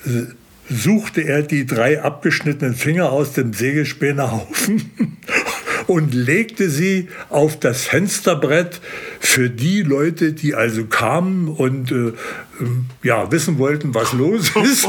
äh, 0.06 0.10
suchte 0.70 1.22
er 1.22 1.44
die 1.44 1.66
drei 1.66 2.02
abgeschnittenen 2.02 2.76
Finger 2.76 3.12
aus 3.12 3.34
dem 3.34 3.54
Sägespänerhaufen 3.54 4.92
und 5.88 6.14
legte 6.14 6.70
sie 6.70 7.08
auf 7.30 7.60
das 7.60 7.86
Fensterbrett 7.86 8.82
für 9.20 9.50
die 9.50 9.82
Leute, 9.82 10.34
die 10.34 10.54
also 10.54 10.86
kamen 10.86 11.48
und 11.48 11.92
äh, 11.92 12.14
ähm, 12.60 12.86
ja, 13.04 13.32
wissen 13.32 13.58
wollten, 13.58 13.94
was 13.94 14.14
los 14.14 14.52
ist. 14.64 14.88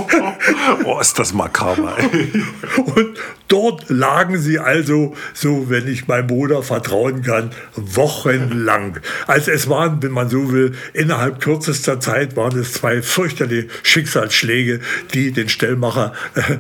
oh, 0.84 1.00
ist 1.00 1.18
das 1.18 1.32
makaber. 1.32 1.96
und 2.76 3.18
dort 3.46 3.88
lagen 3.88 4.38
sie 4.38 4.58
also, 4.58 5.14
so 5.34 5.70
wenn 5.70 5.87
ich 5.87 6.08
meinem 6.08 6.26
Bruder 6.26 6.62
vertrauen 6.62 7.22
kann, 7.22 7.50
wochenlang. 7.76 8.98
Also 9.26 9.50
es 9.50 9.68
waren, 9.68 10.02
wenn 10.02 10.12
man 10.12 10.28
so 10.28 10.52
will, 10.52 10.72
innerhalb 10.92 11.40
kürzester 11.40 12.00
Zeit 12.00 12.37
waren 12.37 12.58
es 12.58 12.72
zwei 12.72 13.02
fürchterliche 13.02 13.68
Schicksalsschläge, 13.82 14.80
die 15.14 15.32
den 15.32 15.48
Stellmacher 15.48 16.12
äh, 16.34 16.58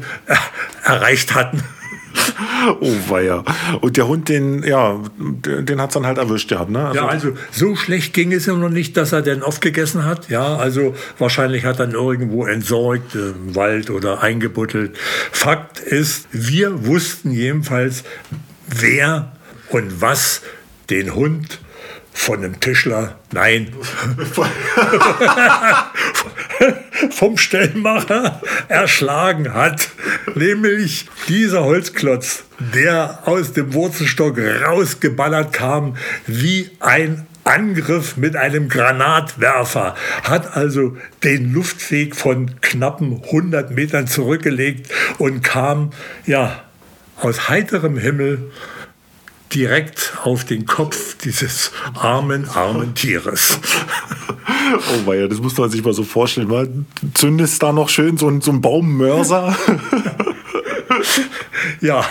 erreicht 0.84 1.34
hatten. 1.34 1.62
oh 2.80 2.94
weia. 3.08 3.44
Und 3.80 3.96
der 3.96 4.08
Hund, 4.08 4.28
den, 4.28 4.62
ja, 4.62 5.00
den 5.18 5.80
hat 5.80 5.90
es 5.90 5.94
dann 5.94 6.06
halt 6.06 6.18
erwischt 6.18 6.48
gehabt, 6.48 6.70
ne? 6.70 6.86
Also 6.86 7.00
ja, 7.00 7.06
also 7.06 7.32
so 7.50 7.76
schlecht 7.76 8.14
ging 8.14 8.32
es 8.32 8.46
ihm 8.46 8.60
noch 8.60 8.68
nicht, 8.68 8.96
dass 8.96 9.12
er 9.12 9.22
den 9.22 9.42
aufgegessen 9.42 10.04
hat. 10.04 10.28
Ja, 10.28 10.56
also 10.56 10.94
wahrscheinlich 11.18 11.64
hat 11.64 11.80
er 11.80 11.92
irgendwo 11.92 12.46
entsorgt, 12.46 13.14
im 13.14 13.54
Wald 13.54 13.90
oder 13.90 14.22
eingebuttelt. 14.22 14.96
Fakt 15.32 15.80
ist, 15.80 16.28
wir 16.32 16.86
wussten 16.86 17.30
jedenfalls, 17.30 18.04
wer 18.66 19.32
und 19.70 20.00
was 20.00 20.42
den 20.90 21.14
Hund 21.14 21.60
von 22.18 22.44
einem 22.44 22.60
Tischler, 22.60 23.16
nein, 23.32 23.68
vom 27.10 27.38
Stellmacher 27.38 28.42
erschlagen 28.66 29.54
hat. 29.54 29.88
Nämlich 30.34 31.08
dieser 31.28 31.64
Holzklotz, 31.64 32.42
der 32.74 33.20
aus 33.24 33.52
dem 33.52 33.72
Wurzelstock 33.72 34.38
rausgeballert 34.38 35.52
kam 35.52 35.96
wie 36.26 36.70
ein 36.80 37.26
Angriff 37.44 38.16
mit 38.16 38.34
einem 38.36 38.68
Granatwerfer, 38.68 39.94
hat 40.24 40.56
also 40.56 40.96
den 41.22 41.52
Luftweg 41.52 42.16
von 42.16 42.60
knappen 42.60 43.22
100 43.24 43.70
Metern 43.70 44.08
zurückgelegt 44.08 44.92
und 45.18 45.42
kam 45.42 45.92
ja 46.26 46.64
aus 47.20 47.48
heiterem 47.48 47.96
Himmel 47.96 48.50
direkt 49.54 50.16
auf 50.24 50.44
den 50.44 50.66
Kopf 50.66 51.16
dieses 51.18 51.72
armen, 51.94 52.48
armen 52.48 52.94
Tieres. 52.94 53.58
Oh 54.70 55.06
weia, 55.06 55.28
das 55.28 55.38
muss 55.40 55.56
man 55.56 55.70
sich 55.70 55.82
mal 55.82 55.94
so 55.94 56.04
vorstellen. 56.04 56.86
Zündest 57.14 57.62
da 57.62 57.72
noch 57.72 57.88
schön 57.88 58.18
so, 58.18 58.40
so 58.40 58.50
einen 58.50 58.60
Baummörser. 58.60 59.56
ja, 59.66 60.14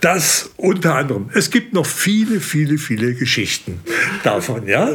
das 0.00 0.50
unter 0.56 0.94
anderem. 0.94 1.30
Es 1.34 1.50
gibt 1.50 1.72
noch 1.72 1.86
viele, 1.86 2.40
viele, 2.40 2.78
viele 2.78 3.14
Geschichten 3.14 3.80
davon, 4.22 4.66
ja. 4.66 4.88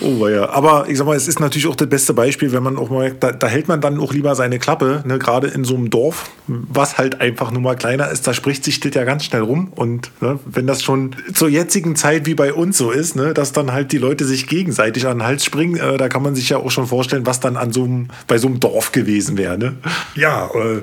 Oh 0.00 0.28
ja, 0.28 0.48
aber 0.50 0.88
ich 0.88 0.98
sag 0.98 1.06
mal, 1.06 1.16
es 1.16 1.28
ist 1.28 1.40
natürlich 1.40 1.66
auch 1.66 1.76
das 1.76 1.88
beste 1.88 2.14
Beispiel, 2.14 2.52
wenn 2.52 2.62
man 2.62 2.76
auch 2.76 2.90
mal, 2.90 3.12
da, 3.12 3.32
da 3.32 3.46
hält 3.46 3.68
man 3.68 3.80
dann 3.80 3.98
auch 3.98 4.12
lieber 4.12 4.34
seine 4.34 4.58
Klappe, 4.58 5.02
ne, 5.06 5.18
gerade 5.18 5.48
in 5.48 5.64
so 5.64 5.76
einem 5.76 5.90
Dorf, 5.90 6.30
was 6.46 6.98
halt 6.98 7.20
einfach 7.20 7.50
nur 7.50 7.62
mal 7.62 7.76
kleiner 7.76 8.10
ist, 8.10 8.26
da 8.26 8.34
spricht 8.34 8.64
sich 8.64 8.80
das 8.80 8.94
ja 8.94 9.04
ganz 9.04 9.24
schnell 9.24 9.42
rum 9.42 9.72
und 9.74 10.10
ne, 10.20 10.38
wenn 10.44 10.66
das 10.66 10.82
schon 10.82 11.16
zur 11.32 11.48
jetzigen 11.48 11.96
Zeit 11.96 12.26
wie 12.26 12.34
bei 12.34 12.52
uns 12.52 12.78
so 12.78 12.90
ist, 12.90 13.16
ne, 13.16 13.34
dass 13.34 13.52
dann 13.52 13.72
halt 13.72 13.92
die 13.92 13.98
Leute 13.98 14.24
sich 14.24 14.46
gegenseitig 14.46 15.06
an 15.06 15.18
den 15.18 15.26
Hals 15.26 15.44
springen, 15.44 15.76
äh, 15.76 15.96
da 15.96 16.08
kann 16.08 16.22
man 16.22 16.34
sich 16.34 16.48
ja 16.48 16.58
auch 16.58 16.70
schon 16.70 16.86
vorstellen, 16.86 17.26
was 17.26 17.40
dann 17.40 17.56
an 17.56 17.72
so 17.72 17.84
einem, 17.84 18.08
bei 18.26 18.38
so 18.38 18.48
einem 18.48 18.60
Dorf 18.60 18.92
gewesen 18.92 19.36
wäre. 19.36 19.58
Ne? 19.58 19.76
Ja, 20.14 20.46
äh, 20.54 20.82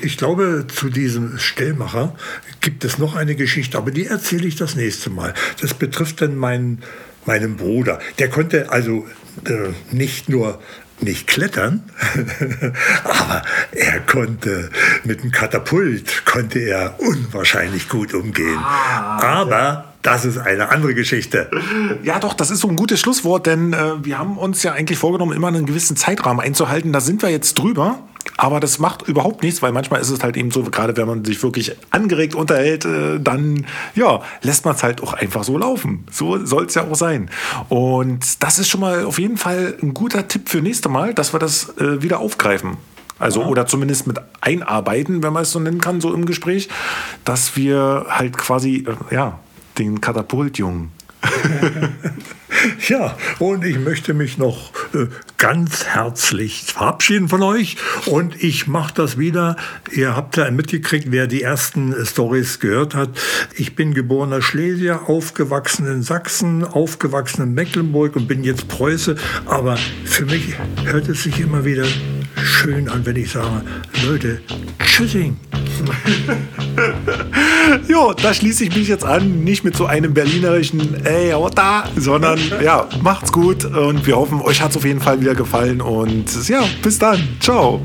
ich 0.00 0.16
glaube, 0.16 0.66
zu 0.68 0.88
diesem 0.88 1.38
Stellmacher 1.38 2.14
gibt 2.60 2.84
es 2.84 2.98
noch 2.98 3.16
eine 3.16 3.34
Geschichte, 3.34 3.78
aber 3.78 3.90
die 3.90 4.06
erzähle 4.06 4.46
ich 4.46 4.56
das 4.56 4.76
nächste 4.76 5.10
Mal. 5.10 5.34
Das 5.60 5.74
betrifft 5.74 6.20
dann 6.20 6.36
meinen, 6.36 6.82
meinen 7.26 7.56
Bruder. 7.56 7.98
Der 8.18 8.28
konnte 8.28 8.70
also 8.70 9.06
äh, 9.46 9.70
nicht 9.90 10.28
nur 10.28 10.60
nicht 11.00 11.26
klettern, 11.26 11.82
aber 13.04 13.42
er 13.72 14.00
konnte 14.00 14.70
mit 15.02 15.22
dem 15.24 15.32
Katapult 15.32 16.24
konnte 16.24 16.60
er 16.60 17.00
unwahrscheinlich 17.00 17.88
gut 17.88 18.14
umgehen. 18.14 18.58
Ah, 18.58 19.40
aber 19.40 19.93
das 20.04 20.26
ist 20.26 20.38
eine 20.38 20.68
andere 20.68 20.94
Geschichte. 20.94 21.50
Ja, 22.02 22.18
doch, 22.18 22.34
das 22.34 22.50
ist 22.50 22.60
so 22.60 22.68
ein 22.68 22.76
gutes 22.76 23.00
Schlusswort, 23.00 23.46
denn 23.46 23.72
äh, 23.72 24.04
wir 24.04 24.18
haben 24.18 24.36
uns 24.36 24.62
ja 24.62 24.72
eigentlich 24.72 24.98
vorgenommen, 24.98 25.32
immer 25.32 25.48
einen 25.48 25.64
gewissen 25.64 25.96
Zeitrahmen 25.96 26.44
einzuhalten. 26.44 26.92
Da 26.92 27.00
sind 27.00 27.22
wir 27.22 27.30
jetzt 27.30 27.58
drüber. 27.58 27.98
Aber 28.36 28.58
das 28.58 28.78
macht 28.78 29.02
überhaupt 29.02 29.42
nichts, 29.42 29.60
weil 29.60 29.72
manchmal 29.72 30.00
ist 30.00 30.08
es 30.08 30.22
halt 30.22 30.36
eben 30.36 30.50
so, 30.50 30.62
gerade 30.62 30.96
wenn 30.96 31.06
man 31.06 31.24
sich 31.24 31.42
wirklich 31.42 31.76
angeregt 31.90 32.34
unterhält, 32.34 32.84
äh, 32.84 33.20
dann 33.20 33.66
ja, 33.94 34.22
lässt 34.42 34.64
man 34.64 34.74
es 34.74 34.82
halt 34.82 35.02
auch 35.02 35.12
einfach 35.12 35.44
so 35.44 35.58
laufen. 35.58 36.04
So 36.10 36.44
soll 36.44 36.64
es 36.64 36.74
ja 36.74 36.84
auch 36.84 36.96
sein. 36.96 37.30
Und 37.68 38.42
das 38.42 38.58
ist 38.58 38.68
schon 38.68 38.80
mal 38.80 39.04
auf 39.04 39.18
jeden 39.18 39.36
Fall 39.36 39.76
ein 39.82 39.94
guter 39.94 40.26
Tipp 40.26 40.48
für 40.48 40.62
nächste 40.62 40.88
Mal, 40.88 41.14
dass 41.14 41.34
wir 41.34 41.38
das 41.38 41.76
äh, 41.78 42.02
wieder 42.02 42.18
aufgreifen. 42.18 42.76
Also, 43.18 43.42
ja. 43.42 43.46
oder 43.46 43.66
zumindest 43.66 44.06
mit 44.06 44.18
einarbeiten, 44.40 45.22
wenn 45.22 45.32
man 45.32 45.44
es 45.44 45.52
so 45.52 45.60
nennen 45.60 45.80
kann, 45.80 46.00
so 46.00 46.12
im 46.12 46.26
Gespräch, 46.26 46.68
dass 47.24 47.56
wir 47.56 48.06
halt 48.08 48.36
quasi, 48.36 48.86
äh, 49.10 49.14
ja, 49.14 49.38
den 49.78 50.00
Katapultjungen 50.00 50.90
ja, 52.88 53.16
und 53.38 53.64
ich 53.64 53.78
möchte 53.78 54.14
mich 54.14 54.38
noch 54.38 54.72
äh, 54.94 55.06
ganz 55.38 55.84
herzlich 55.84 56.62
verabschieden 56.64 57.28
von 57.28 57.42
euch. 57.42 57.76
Und 58.06 58.42
ich 58.42 58.66
mache 58.66 58.94
das 58.94 59.18
wieder. 59.18 59.56
Ihr 59.92 60.16
habt 60.16 60.36
ja 60.36 60.50
mitgekriegt, 60.50 61.06
wer 61.10 61.26
die 61.26 61.42
ersten 61.42 61.92
äh, 61.92 62.04
Stories 62.04 62.60
gehört 62.60 62.94
hat. 62.94 63.10
Ich 63.56 63.74
bin 63.74 63.94
geborener 63.94 64.42
Schlesier, 64.42 65.08
aufgewachsen 65.08 65.86
in 65.86 66.02
Sachsen, 66.02 66.64
aufgewachsen 66.64 67.42
in 67.42 67.54
Mecklenburg 67.54 68.16
und 68.16 68.28
bin 68.28 68.44
jetzt 68.44 68.68
Preuße. 68.68 69.16
Aber 69.46 69.76
für 70.04 70.26
mich 70.26 70.54
hört 70.84 71.08
es 71.08 71.22
sich 71.22 71.40
immer 71.40 71.64
wieder 71.64 71.86
schön 72.42 72.88
an, 72.88 73.06
wenn 73.06 73.16
ich 73.16 73.30
sage, 73.30 73.62
Leute, 74.06 74.40
tschüssing. 74.84 75.36
jo, 77.88 78.12
da 78.12 78.34
schließe 78.34 78.64
ich 78.64 78.76
mich 78.76 78.88
jetzt 78.88 79.04
an, 79.04 79.44
nicht 79.44 79.64
mit 79.64 79.76
so 79.76 79.86
einem 79.86 80.14
berlinerischen 80.14 81.04
Ey, 81.04 81.34
da, 81.54 81.84
sondern 81.96 82.38
ja, 82.62 82.88
macht's 83.02 83.32
gut 83.32 83.64
und 83.64 84.06
wir 84.06 84.16
hoffen, 84.16 84.40
euch 84.40 84.60
hat 84.60 84.70
es 84.70 84.76
auf 84.76 84.84
jeden 84.84 85.00
Fall 85.00 85.20
wieder 85.20 85.34
gefallen 85.34 85.80
und 85.80 86.48
ja, 86.48 86.64
bis 86.82 86.98
dann. 86.98 87.20
Ciao. 87.40 87.80